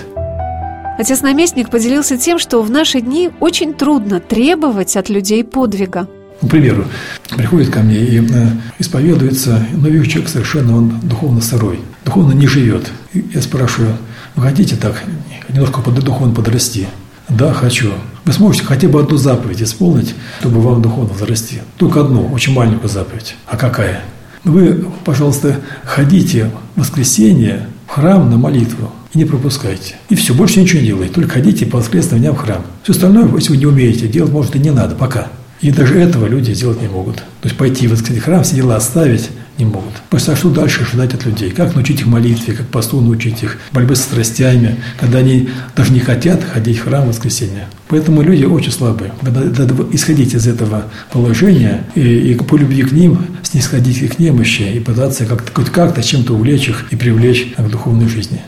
Отец-наместник 0.98 1.70
поделился 1.70 2.18
тем, 2.18 2.40
что 2.40 2.62
в 2.62 2.72
наши 2.72 3.02
дни 3.02 3.30
очень 3.40 3.74
трудно 3.74 4.20
требовать 4.20 4.96
от 4.96 5.10
людей 5.10 5.44
подвига. 5.44 6.08
К 6.42 6.48
примеру, 6.48 6.86
приходит 7.36 7.70
ко 7.70 7.82
мне 7.82 7.98
и 7.98 8.20
э, 8.20 8.48
исповедуется, 8.80 9.66
но 9.74 9.88
вижу 9.88 10.06
человек 10.06 10.30
совершенно, 10.30 10.78
он 10.78 11.00
духовно 11.02 11.42
сырой, 11.42 11.80
духовно 12.04 12.34
не 12.34 12.48
живет. 12.48 12.92
И 13.14 13.26
я 13.34 13.42
спрашиваю, 13.42 13.98
вы 14.36 14.44
хотите 14.44 14.76
так 14.76 15.04
немножко 15.50 15.82
под, 15.82 15.96
духовно 16.04 16.34
подрасти? 16.34 16.88
Да, 17.30 17.54
хочу. 17.54 17.92
Вы 18.24 18.34
сможете 18.34 18.66
хотя 18.66 18.88
бы 18.88 19.00
одну 19.00 19.18
заповедь 19.18 19.62
исполнить, 19.62 20.16
чтобы 20.40 20.62
вам 20.62 20.82
духовно 20.82 21.10
возрасти? 21.14 21.62
Только 21.78 22.02
одну, 22.02 22.28
очень 22.28 22.54
маленькую 22.54 22.90
заповедь. 22.90 23.36
А 23.46 23.58
какая? 23.58 24.02
Вы, 24.44 24.86
пожалуйста, 25.04 25.60
ходите 25.84 26.52
в 26.76 26.82
воскресенье 26.82 27.68
в 27.88 27.92
храм 27.92 28.30
на 28.30 28.38
молитву 28.38 28.92
и 29.14 29.18
не 29.18 29.26
пропускайте. 29.26 29.96
И 30.10 30.16
все, 30.16 30.34
больше 30.34 30.62
ничего 30.62 30.82
не 30.82 30.88
делайте. 30.88 31.14
Только 31.14 31.34
ходите 31.34 31.66
по 31.66 31.78
воскресным 31.78 32.20
дням 32.20 32.36
в 32.36 32.40
храм. 32.40 32.62
Все 32.84 32.94
остальное, 32.94 33.28
если 33.36 33.50
вы 33.52 33.58
не 33.58 33.66
умеете 33.66 34.08
делать, 34.08 34.32
может, 34.32 34.56
и 34.56 34.60
не 34.60 34.72
надо. 34.72 34.96
Пока. 34.96 35.28
И 35.62 35.72
даже 35.72 36.00
этого 36.00 36.28
люди 36.28 36.52
сделать 36.52 36.82
не 36.82 36.88
могут. 36.88 37.18
То 37.18 37.24
есть 37.46 37.58
пойти 37.58 37.88
в 37.88 37.92
воскресный 37.92 38.20
храм, 38.20 38.44
все 38.44 38.56
дела 38.56 38.76
оставить 38.76 39.30
не 39.58 39.66
могут. 39.66 39.94
Просто 40.10 40.34
а 40.34 40.36
что 40.36 40.50
дальше 40.50 40.84
ожидать 40.84 41.14
от 41.14 41.26
людей? 41.26 41.52
Как 41.52 41.76
научить 41.76 42.02
их 42.02 42.08
молитве, 42.08 42.54
как 42.54 42.68
посту 42.68 43.02
научить 43.02 43.44
их 43.44 43.58
борьбе 43.72 43.96
со 43.96 44.04
страстями, 44.04 44.78
когда 45.00 45.20
они 45.20 45.50
даже 45.76 45.94
не 45.94 46.00
хотят 46.00 46.44
ходить 46.44 46.78
в 46.78 46.84
храм 46.84 47.06
в 47.06 47.08
воскресенье. 47.10 47.68
Поэтому 47.88 48.22
люди 48.22 48.44
очень 48.44 48.72
слабые. 48.72 49.14
Надо 49.22 49.76
исходить 49.92 50.34
из 50.34 50.48
этого 50.48 50.86
положения 51.12 51.86
и, 51.96 52.02
и 52.02 52.36
по 52.36 52.56
любви 52.56 52.84
к 52.84 52.92
ним 52.92 53.20
снисходить 53.44 54.00
к 54.00 54.04
их 54.04 54.20
немощи 54.20 54.64
и 54.64 54.80
пытаться 54.80 55.26
как-то, 55.26 55.52
как-то 55.72 56.04
чем-то 56.04 56.34
увлечь 56.34 56.70
их 56.70 56.86
и 56.92 56.96
привлечь 56.96 57.54
к 57.56 57.70
духовной 57.70 58.08
жизни. 58.08 58.42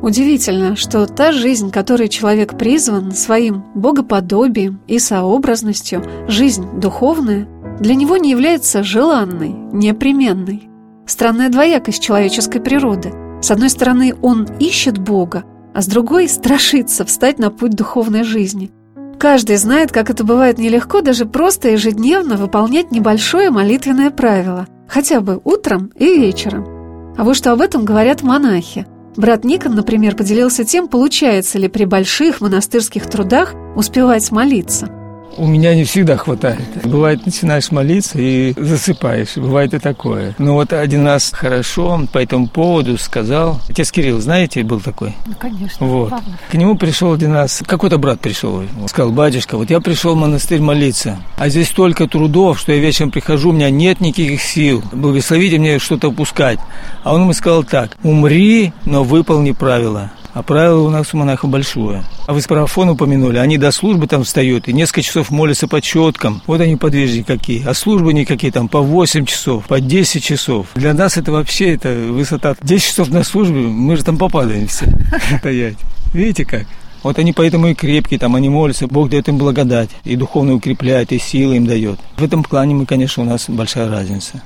Удивительно, 0.00 0.76
что 0.76 1.06
та 1.06 1.32
жизнь, 1.32 1.72
которой 1.72 2.08
человек 2.08 2.56
призван 2.56 3.12
своим 3.12 3.64
богоподобием 3.74 4.80
и 4.86 5.00
сообразностью, 5.00 6.04
жизнь 6.28 6.64
духовная, 6.80 7.48
для 7.80 7.94
него 7.94 8.16
не 8.16 8.30
является 8.30 8.82
желанной, 8.82 9.50
непременной. 9.50 10.68
Странная 11.06 11.48
двоякость 11.48 12.02
человеческой 12.02 12.60
природы. 12.60 13.12
С 13.40 13.50
одной 13.50 13.70
стороны, 13.70 14.14
он 14.20 14.46
ищет 14.58 14.98
Бога, 14.98 15.44
а 15.74 15.82
с 15.82 15.86
другой 15.86 16.28
страшится 16.28 17.04
встать 17.04 17.38
на 17.38 17.50
путь 17.50 17.72
духовной 17.72 18.24
жизни. 18.24 18.70
Каждый 19.18 19.56
знает, 19.56 19.90
как 19.90 20.10
это 20.10 20.24
бывает 20.24 20.58
нелегко 20.58 21.00
даже 21.00 21.26
просто 21.26 21.70
ежедневно 21.70 22.36
выполнять 22.36 22.92
небольшое 22.92 23.50
молитвенное 23.50 24.10
правило, 24.10 24.66
хотя 24.88 25.20
бы 25.20 25.40
утром 25.44 25.90
и 25.96 26.18
вечером. 26.18 27.14
А 27.16 27.24
вот 27.24 27.36
что 27.36 27.52
об 27.52 27.60
этом 27.60 27.84
говорят 27.84 28.22
монахи– 28.22 28.86
Брат 29.18 29.42
Никон, 29.42 29.74
например, 29.74 30.14
поделился 30.14 30.64
тем, 30.64 30.86
получается 30.86 31.58
ли 31.58 31.66
при 31.66 31.86
больших 31.86 32.40
монастырских 32.40 33.04
трудах 33.08 33.52
успевать 33.74 34.30
молиться. 34.30 34.88
У 35.36 35.46
меня 35.46 35.74
не 35.74 35.84
всегда 35.84 36.16
хватает. 36.16 36.60
Бывает, 36.84 37.24
начинаешь 37.24 37.70
молиться 37.70 38.18
и 38.18 38.54
засыпаешь. 38.56 39.36
Бывает 39.36 39.74
и 39.74 39.78
такое. 39.78 40.34
Но 40.38 40.54
вот 40.54 40.72
один 40.72 41.06
раз 41.06 41.30
хорошо 41.32 42.06
по 42.12 42.18
этому 42.18 42.48
поводу 42.48 42.98
сказал. 42.98 43.60
Отец 43.68 43.92
Кирилл, 43.92 44.20
знаете, 44.20 44.64
был 44.64 44.80
такой? 44.80 45.14
Ну, 45.26 45.34
конечно. 45.38 45.86
Вот. 45.86 46.12
К 46.50 46.54
нему 46.54 46.76
пришел 46.76 47.12
один 47.12 47.32
раз, 47.32 47.62
какой-то 47.66 47.98
брат 47.98 48.20
пришел. 48.20 48.62
Сказал, 48.86 49.12
батюшка, 49.12 49.56
вот 49.56 49.70
я 49.70 49.80
пришел 49.80 50.14
в 50.14 50.18
монастырь 50.18 50.60
молиться, 50.60 51.18
а 51.36 51.48
здесь 51.48 51.68
столько 51.68 52.08
трудов, 52.08 52.58
что 52.58 52.72
я 52.72 52.78
вечером 52.78 53.10
прихожу, 53.10 53.50
у 53.50 53.52
меня 53.52 53.70
нет 53.70 54.00
никаких 54.00 54.42
сил. 54.42 54.82
Благословите 54.92 55.58
мне 55.58 55.78
что-то 55.78 56.08
упускать. 56.08 56.58
А 57.04 57.14
он 57.14 57.22
ему 57.22 57.32
сказал 57.32 57.62
так, 57.64 57.96
умри, 58.02 58.72
но 58.84 59.04
выполни 59.04 59.52
правила. 59.52 60.10
А 60.34 60.42
правило 60.42 60.82
у 60.82 60.90
нас 60.90 61.12
у 61.12 61.16
монахов 61.16 61.50
большое. 61.50 62.04
А 62.26 62.32
вы 62.32 62.40
с 62.40 62.46
парафон 62.46 62.90
упомянули, 62.90 63.38
они 63.38 63.58
до 63.58 63.70
службы 63.72 64.06
там 64.06 64.24
встают 64.24 64.68
и 64.68 64.72
несколько 64.72 65.02
часов 65.02 65.30
молятся 65.30 65.68
по 65.68 65.80
четкам. 65.80 66.42
Вот 66.46 66.60
они 66.60 66.76
подвижники 66.76 67.26
какие. 67.26 67.66
А 67.66 67.74
службы 67.74 68.12
никакие 68.12 68.52
там 68.52 68.68
по 68.68 68.80
8 68.80 69.24
часов, 69.24 69.66
по 69.66 69.80
10 69.80 70.22
часов. 70.22 70.66
Для 70.74 70.94
нас 70.94 71.16
это 71.16 71.32
вообще 71.32 71.74
это 71.74 71.88
высота. 71.88 72.56
10 72.62 72.86
часов 72.86 73.08
на 73.08 73.24
службе, 73.24 73.58
мы 73.58 73.96
же 73.96 74.04
там 74.04 74.18
попадаем 74.18 74.66
все 74.68 74.86
стоять. 75.38 75.76
Видите 76.12 76.44
как? 76.44 76.66
Вот 77.02 77.18
они 77.18 77.32
поэтому 77.32 77.68
и 77.68 77.74
крепкие, 77.74 78.18
там 78.18 78.34
они 78.34 78.48
молятся, 78.48 78.88
Бог 78.88 79.08
дает 79.08 79.28
им 79.28 79.38
благодать, 79.38 79.90
и 80.04 80.16
духовно 80.16 80.54
укрепляет, 80.54 81.12
и 81.12 81.18
силы 81.18 81.56
им 81.56 81.66
дает. 81.66 82.00
В 82.16 82.24
этом 82.24 82.42
плане 82.42 82.74
мы, 82.74 82.86
конечно, 82.86 83.22
у 83.22 83.26
нас 83.26 83.48
большая 83.48 83.88
разница. 83.88 84.42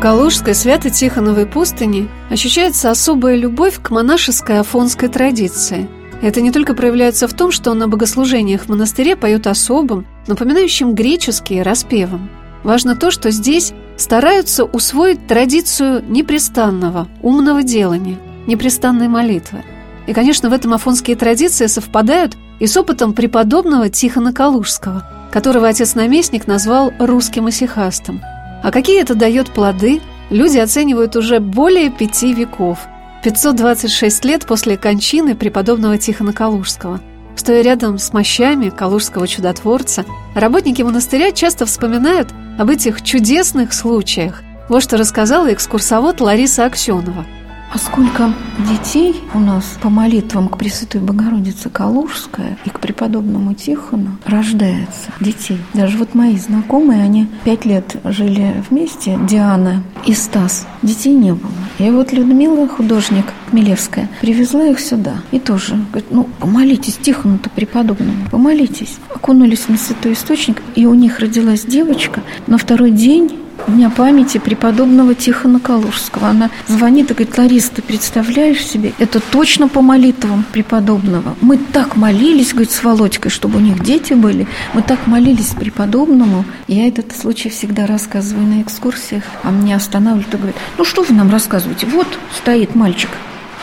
Калужской 0.00 0.54
Свято-Тихоновой 0.54 1.46
пустыне 1.46 2.08
ощущается 2.28 2.90
особая 2.90 3.36
любовь 3.36 3.80
к 3.80 3.90
монашеской 3.90 4.58
афонской 4.58 5.08
традиции. 5.08 5.88
Это 6.22 6.40
не 6.40 6.50
только 6.50 6.74
проявляется 6.74 7.28
в 7.28 7.34
том, 7.34 7.52
что 7.52 7.72
на 7.74 7.88
богослужениях 7.88 8.62
в 8.62 8.68
монастыре 8.68 9.14
поют 9.14 9.46
особым, 9.46 10.06
напоминающим 10.26 10.94
греческие 10.94 11.62
распевом. 11.62 12.28
Важно 12.64 12.96
то, 12.96 13.10
что 13.10 13.30
здесь 13.30 13.72
стараются 13.96 14.64
усвоить 14.64 15.26
традицию 15.26 16.04
непрестанного, 16.08 17.08
умного 17.22 17.62
делания, 17.62 18.18
непрестанной 18.46 19.08
молитвы. 19.08 19.62
И, 20.06 20.12
конечно, 20.12 20.48
в 20.48 20.52
этом 20.52 20.74
афонские 20.74 21.16
традиции 21.16 21.66
совпадают 21.66 22.36
и 22.58 22.66
с 22.66 22.76
опытом 22.76 23.12
преподобного 23.12 23.88
Тихона 23.88 24.32
Калужского, 24.32 25.08
которого 25.30 25.68
отец-наместник 25.68 26.46
назвал 26.46 26.92
русским 26.98 27.48
исихастом– 27.48 28.20
а 28.62 28.70
какие 28.70 29.00
это 29.00 29.14
дает 29.14 29.50
плоды, 29.50 30.00
люди 30.30 30.58
оценивают 30.58 31.16
уже 31.16 31.40
более 31.40 31.90
пяти 31.90 32.32
веков, 32.32 32.78
526 33.22 34.24
лет 34.24 34.46
после 34.46 34.76
кончины 34.76 35.34
преподобного 35.34 35.98
Тихона 35.98 36.32
Калужского. 36.32 37.00
Стоя 37.36 37.62
рядом 37.62 37.98
с 37.98 38.12
мощами 38.12 38.68
Калужского 38.68 39.26
чудотворца, 39.26 40.04
работники 40.34 40.82
монастыря 40.82 41.32
часто 41.32 41.66
вспоминают 41.66 42.28
об 42.58 42.70
этих 42.70 43.02
чудесных 43.02 43.72
случаях. 43.72 44.42
Вот 44.68 44.82
что 44.82 44.96
рассказала 44.96 45.52
экскурсовод 45.52 46.20
Лариса 46.20 46.66
Аксенова– 46.66 47.24
а 47.72 47.78
сколько 47.78 48.32
детей 48.70 49.22
у 49.34 49.38
нас 49.38 49.78
по 49.80 49.88
молитвам 49.88 50.48
к 50.48 50.58
Пресвятой 50.58 51.00
Богородице 51.00 51.70
Калужская 51.70 52.58
и 52.66 52.70
к 52.70 52.80
преподобному 52.80 53.54
Тихону 53.54 54.18
рождается 54.26 55.10
детей. 55.20 55.58
Даже 55.72 55.96
вот 55.96 56.14
мои 56.14 56.36
знакомые, 56.36 57.02
они 57.02 57.28
пять 57.44 57.64
лет 57.64 57.96
жили 58.04 58.62
вместе, 58.68 59.18
Диана 59.26 59.82
и 60.06 60.12
Стас. 60.12 60.66
Детей 60.82 61.14
не 61.14 61.32
было. 61.32 61.50
И 61.78 61.90
вот 61.90 62.12
Людмила, 62.12 62.68
художник 62.68 63.32
Милевская, 63.52 64.08
привезла 64.20 64.66
их 64.66 64.78
сюда. 64.78 65.14
И 65.30 65.38
тоже 65.38 65.76
говорит, 65.90 66.10
ну, 66.10 66.28
помолитесь 66.38 66.98
Тихону-то 66.98 67.48
преподобному, 67.50 68.28
помолитесь. 68.30 68.96
Окунулись 69.14 69.68
на 69.68 69.78
святой 69.78 70.12
источник, 70.12 70.62
и 70.74 70.84
у 70.84 70.94
них 70.94 71.20
родилась 71.20 71.64
девочка. 71.64 72.22
На 72.46 72.58
второй 72.58 72.90
день 72.90 73.41
Дня 73.68 73.90
памяти 73.90 74.38
преподобного 74.38 75.14
Тихона 75.14 75.60
Калужского. 75.60 76.28
Она 76.28 76.50
звонит 76.66 77.10
и 77.10 77.14
говорит, 77.14 77.38
Лариса, 77.38 77.70
ты 77.76 77.82
представляешь 77.82 78.64
себе, 78.64 78.92
это 78.98 79.20
точно 79.20 79.68
по 79.68 79.80
молитвам 79.80 80.44
преподобного. 80.52 81.36
Мы 81.40 81.58
так 81.58 81.96
молились, 81.96 82.52
говорит, 82.52 82.72
с 82.72 82.82
Володькой, 82.82 83.30
чтобы 83.30 83.58
у 83.58 83.60
них 83.60 83.82
дети 83.82 84.14
были. 84.14 84.46
Мы 84.74 84.82
так 84.82 85.06
молились 85.06 85.54
преподобному. 85.58 86.44
Я 86.66 86.88
этот 86.88 87.16
случай 87.16 87.48
всегда 87.50 87.86
рассказываю 87.86 88.46
на 88.46 88.62
экскурсиях, 88.62 89.24
а 89.42 89.50
меня 89.50 89.76
останавливают 89.76 90.34
и 90.34 90.36
говорят, 90.36 90.56
ну 90.76 90.84
что 90.84 91.02
вы 91.02 91.14
нам 91.14 91.30
рассказываете? 91.30 91.86
Вот 91.86 92.08
стоит 92.36 92.74
мальчик, 92.74 93.10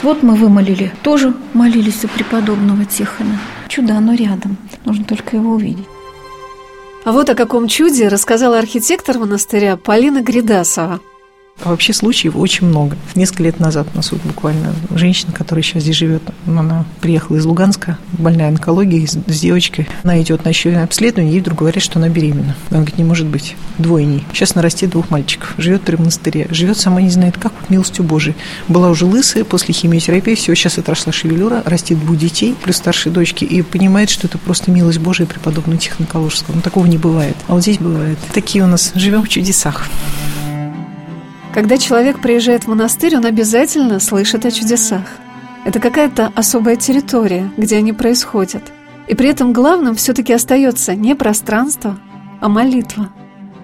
вот 0.01 0.23
мы 0.23 0.35
вымолили, 0.35 0.93
тоже 1.03 1.33
молились 1.53 2.05
у 2.05 2.07
преподобного 2.07 2.85
Тихона. 2.85 3.37
Чудо, 3.67 3.97
оно 3.97 4.13
рядом, 4.13 4.57
нужно 4.85 5.03
только 5.03 5.35
его 5.35 5.51
увидеть. 5.51 5.85
А 7.05 7.11
вот 7.11 7.29
о 7.29 7.35
каком 7.35 7.67
чуде 7.67 8.07
рассказала 8.07 8.59
архитектор 8.59 9.17
монастыря 9.17 9.77
Полина 9.77 10.21
Гридасова. 10.21 10.99
А 11.61 11.69
вообще 11.69 11.93
случаев 11.93 12.35
очень 12.35 12.67
много. 12.67 12.95
Несколько 13.15 13.43
лет 13.43 13.59
назад 13.59 13.87
у 13.93 13.97
нас 13.97 14.11
вот 14.11 14.21
буквально 14.21 14.73
женщина, 14.95 15.33
которая 15.33 15.63
сейчас 15.63 15.83
здесь 15.83 15.95
живет, 15.95 16.23
она 16.47 16.85
приехала 17.01 17.37
из 17.37 17.45
Луганска, 17.45 17.97
больная 18.13 18.47
онкологией, 18.47 19.07
с, 19.07 19.17
с 19.27 19.39
девочкой. 19.39 19.87
Она 20.03 20.21
идет 20.21 20.45
на 20.45 20.49
еще 20.49 20.73
обследование, 20.77 21.33
ей 21.33 21.41
вдруг 21.41 21.59
говорят, 21.59 21.83
что 21.83 21.99
она 21.99 22.09
беременна. 22.09 22.55
Она 22.69 22.79
говорит, 22.79 22.97
не 22.97 23.03
может 23.03 23.27
быть, 23.27 23.55
двойней. 23.77 24.25
Сейчас 24.33 24.55
нарастет 24.55 24.91
двух 24.91 25.09
мальчиков, 25.09 25.53
живет 25.57 25.81
при 25.81 25.95
монастыре, 25.95 26.47
живет 26.51 26.77
сама 26.77 27.01
не 27.01 27.09
знает 27.09 27.37
как, 27.37 27.53
милостью 27.69 28.05
Божией. 28.05 28.35
Была 28.67 28.89
уже 28.89 29.05
лысая 29.05 29.43
после 29.43 29.73
химиотерапии, 29.73 30.35
все, 30.35 30.55
сейчас 30.55 30.77
отросла 30.77 31.11
шевелюра, 31.11 31.61
растет 31.65 31.99
двух 31.99 32.17
детей, 32.17 32.55
плюс 32.63 32.77
старшей 32.77 33.11
дочки, 33.11 33.43
и 33.43 33.61
понимает, 33.61 34.09
что 34.09 34.27
это 34.27 34.37
просто 34.37 34.71
милость 34.71 34.99
Божия 34.99 35.27
преподобного 35.27 35.79
Тихона 35.79 36.07
Калужского. 36.07 36.55
Ну, 36.55 36.61
такого 36.61 36.85
не 36.85 36.97
бывает. 36.97 37.35
А 37.47 37.53
вот 37.53 37.61
здесь 37.61 37.79
бывает. 37.79 38.17
Такие 38.33 38.63
у 38.63 38.67
нас 38.67 38.91
живем 38.95 39.23
в 39.23 39.29
чудесах. 39.29 39.87
Когда 41.53 41.77
человек 41.77 42.19
приезжает 42.19 42.65
в 42.65 42.67
монастырь, 42.67 43.17
он 43.17 43.25
обязательно 43.25 43.99
слышит 43.99 44.45
о 44.45 44.51
чудесах. 44.51 45.05
Это 45.65 45.79
какая-то 45.79 46.31
особая 46.35 46.75
территория, 46.75 47.49
где 47.57 47.77
они 47.77 47.91
происходят. 47.91 48.71
И 49.07 49.15
при 49.15 49.29
этом 49.29 49.51
главным 49.51 49.95
все-таки 49.95 50.31
остается 50.31 50.93
не 50.95 51.15
пространство, 51.15 51.99
а 52.39 52.49
молитва. 52.49 53.09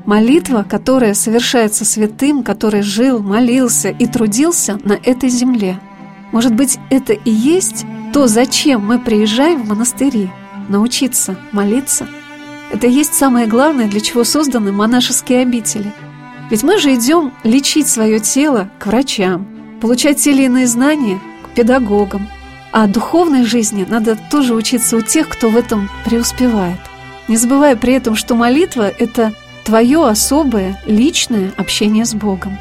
Молитва, 0.06 0.66
которая 0.68 1.14
совершается 1.14 1.86
святым, 1.86 2.44
который 2.44 2.82
жил, 2.82 3.20
молился 3.20 3.90
и 3.90 4.08
трудился 4.08 4.80
на 4.84 4.94
этой 4.94 5.30
земле. 5.30 5.80
Может 6.32 6.56
быть, 6.56 6.80
это 6.90 7.14
и 7.14 7.32
есть 7.32 7.86
то, 8.14 8.28
зачем 8.28 8.86
мы 8.86 9.00
приезжаем 9.00 9.64
в 9.64 9.70
монастыри– 9.70 10.32
научиться 10.70 11.36
молиться. 11.52 12.08
Это 12.72 12.88
и 12.88 12.92
есть 12.92 13.14
самое 13.14 13.46
главное, 13.46 13.88
для 13.88 14.02
чего 14.02 14.24
созданы 14.24 14.72
монашеские 14.72 15.42
обители– 15.42 15.94
ведь 16.50 16.64
мы 16.64 16.78
же 16.78 16.94
идем 16.94 17.34
лечить 17.44 17.88
свое 17.88 18.20
тело 18.20 18.70
к 18.80 18.88
врачам, 18.88 19.48
получать 19.82 20.22
те 20.22 20.32
или 20.32 20.44
иные 20.44 20.68
знания 20.68 21.20
к 21.44 21.56
педагогам. 21.56 22.28
А 22.72 22.88
духовной 22.88 23.46
жизни 23.46 23.86
надо 23.88 24.18
тоже 24.30 24.54
учиться 24.54 24.98
у 24.98 25.02
тех, 25.02 25.30
кто 25.30 25.50
в 25.50 25.56
этом 25.56 25.90
преуспевает. 26.04 26.80
Не 27.28 27.38
забывая 27.38 27.76
при 27.76 27.94
этом, 27.94 28.16
что 28.16 28.36
молитва– 28.36 28.92
это 29.00 29.34
твое 29.64 30.06
особое, 30.06 30.82
личное 30.86 31.52
общение 31.58 32.06
с 32.06 32.14
Богом. 32.14 32.58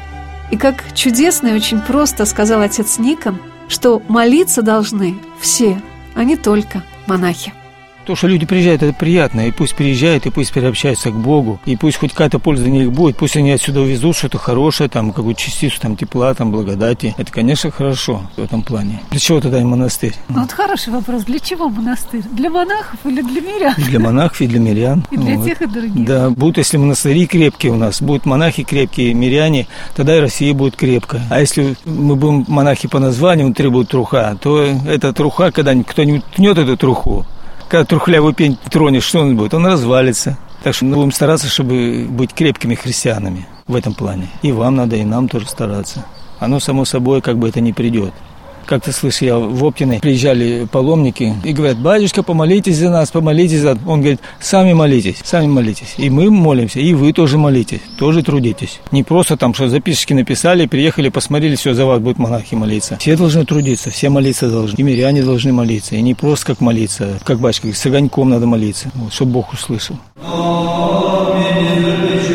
И 0.51 0.57
как 0.57 0.83
чудесно 0.93 1.49
и 1.49 1.55
очень 1.55 1.81
просто 1.81 2.25
сказал 2.25 2.61
отец 2.61 2.97
Никон, 2.97 3.39
что 3.67 4.01
молиться 4.07 4.61
должны 4.61 5.17
все, 5.39 5.81
а 6.15 6.23
не 6.23 6.37
только 6.37 6.83
монахи. 7.07 7.53
То, 8.05 8.15
что 8.15 8.27
люди 8.27 8.45
приезжают, 8.45 8.83
это 8.83 8.93
приятно. 8.93 9.47
И 9.47 9.51
пусть 9.51 9.75
приезжают, 9.75 10.27
и 10.27 10.29
пусть 10.29 10.53
переобщаются 10.53 11.09
к 11.09 11.15
Богу. 11.15 11.59
И 11.65 11.75
пусть 11.75 11.97
хоть 11.97 12.11
какая-то 12.11 12.37
польза 12.37 12.63
для 12.63 12.71
них 12.71 12.91
будет. 12.91 13.17
Пусть 13.17 13.35
они 13.35 13.51
отсюда 13.51 13.81
увезут 13.81 14.15
что-то 14.15 14.37
хорошее, 14.37 14.89
там, 14.89 15.11
какую-то 15.11 15.41
частицу 15.41 15.81
там, 15.81 15.97
тепла, 15.97 16.33
там, 16.35 16.51
благодати. 16.51 17.15
Это, 17.17 17.31
конечно, 17.31 17.71
хорошо 17.71 18.21
в 18.37 18.43
этом 18.43 18.61
плане. 18.61 19.01
Для 19.09 19.19
чего 19.19 19.41
тогда 19.41 19.59
и 19.59 19.63
монастырь? 19.63 20.13
Ну, 20.29 20.41
вот 20.41 20.51
хороший 20.51 20.93
вопрос. 20.93 21.23
Для 21.23 21.39
чего 21.39 21.67
монастырь? 21.67 22.21
Для 22.31 22.51
монахов 22.51 22.99
или 23.05 23.21
для 23.21 23.41
мирян? 23.41 23.73
И 23.77 23.81
для 23.81 23.99
монахов, 23.99 24.41
и 24.41 24.47
для 24.47 24.59
мирян. 24.59 25.03
И 25.09 25.17
для 25.17 25.37
вот. 25.37 25.45
тех, 25.45 25.61
и 25.63 25.65
других. 25.65 26.05
Да, 26.05 26.29
будут, 26.29 26.57
если 26.57 26.77
монастыри 26.77 27.25
крепкие 27.25 27.71
у 27.71 27.75
нас, 27.75 28.03
будут 28.03 28.25
монахи 28.27 28.63
крепкие, 28.63 29.15
миряне, 29.15 29.67
тогда 29.95 30.15
и 30.15 30.19
Россия 30.19 30.53
будет 30.53 30.75
крепкая. 30.75 31.23
А 31.31 31.39
если 31.39 31.75
мы 31.85 32.15
будем 32.15 32.45
монахи 32.47 32.87
по 32.87 32.99
названию, 32.99 33.51
требуют 33.53 33.89
труха, 33.89 34.37
то 34.39 34.61
эта 34.61 35.11
труха, 35.11 35.51
когда 35.51 35.73
кто-нибудь 35.73 36.23
тнет 36.35 36.57
эту 36.59 36.77
труху, 36.77 37.25
когда 37.67 37.85
трухлявый 37.85 38.33
пень 38.33 38.57
тронешь, 38.69 39.03
что 39.03 39.19
он 39.19 39.35
будет? 39.35 39.53
Он 39.53 39.65
развалится. 39.65 40.37
Так 40.63 40.73
что 40.73 40.85
мы 40.85 40.95
будем 40.95 41.11
стараться, 41.11 41.47
чтобы 41.47 42.05
быть 42.09 42.33
крепкими 42.33 42.75
христианами 42.75 43.47
в 43.67 43.75
этом 43.75 43.93
плане. 43.93 44.29
И 44.41 44.51
вам 44.51 44.75
надо, 44.75 44.95
и 44.95 45.03
нам 45.03 45.27
тоже 45.27 45.47
стараться. 45.47 46.05
Оно 46.39 46.59
само 46.59 46.85
собой 46.85 47.21
как 47.21 47.37
бы 47.37 47.47
это 47.47 47.61
не 47.61 47.73
придет. 47.73 48.13
Как-то 48.65 48.91
слышал, 48.91 49.27
я 49.27 49.37
в 49.37 49.63
Оптиной 49.63 49.99
приезжали 49.99 50.67
паломники 50.71 51.35
и 51.43 51.53
говорят, 51.53 51.77
батюшка, 51.77 52.23
помолитесь 52.23 52.77
за 52.77 52.89
нас, 52.89 53.11
помолитесь 53.11 53.59
за... 53.59 53.77
Он 53.85 54.01
говорит, 54.01 54.19
сами 54.39 54.73
молитесь, 54.73 55.17
сами 55.23 55.47
молитесь. 55.47 55.95
И 55.97 56.09
мы 56.09 56.29
молимся, 56.31 56.79
и 56.79 56.93
вы 56.93 57.13
тоже 57.13 57.37
молитесь, 57.37 57.81
тоже 57.97 58.23
трудитесь. 58.23 58.79
Не 58.91 59.03
просто 59.03 59.37
там, 59.37 59.53
что 59.53 59.67
записочки 59.69 60.13
написали, 60.13 60.65
приехали, 60.65 61.09
посмотрели, 61.09 61.55
все, 61.55 61.73
за 61.73 61.85
вас 61.85 61.99
будут 61.99 62.17
монахи 62.17 62.55
молиться. 62.55 62.97
Все 62.99 63.15
должны 63.15 63.45
трудиться, 63.45 63.91
все 63.91 64.09
молиться 64.09 64.49
должны. 64.49 64.77
И 64.77 64.83
миряне 64.83 65.23
должны 65.23 65.53
молиться. 65.53 65.95
И 65.95 66.01
не 66.01 66.13
просто 66.13 66.47
как 66.47 66.61
молиться, 66.61 67.19
как 67.23 67.39
батюшка, 67.39 67.73
с 67.73 67.85
огоньком 67.85 68.29
надо 68.29 68.47
молиться, 68.47 68.91
вот, 68.95 69.13
чтобы 69.13 69.33
Бог 69.33 69.53
услышал. 69.53 69.97
места 72.15 72.34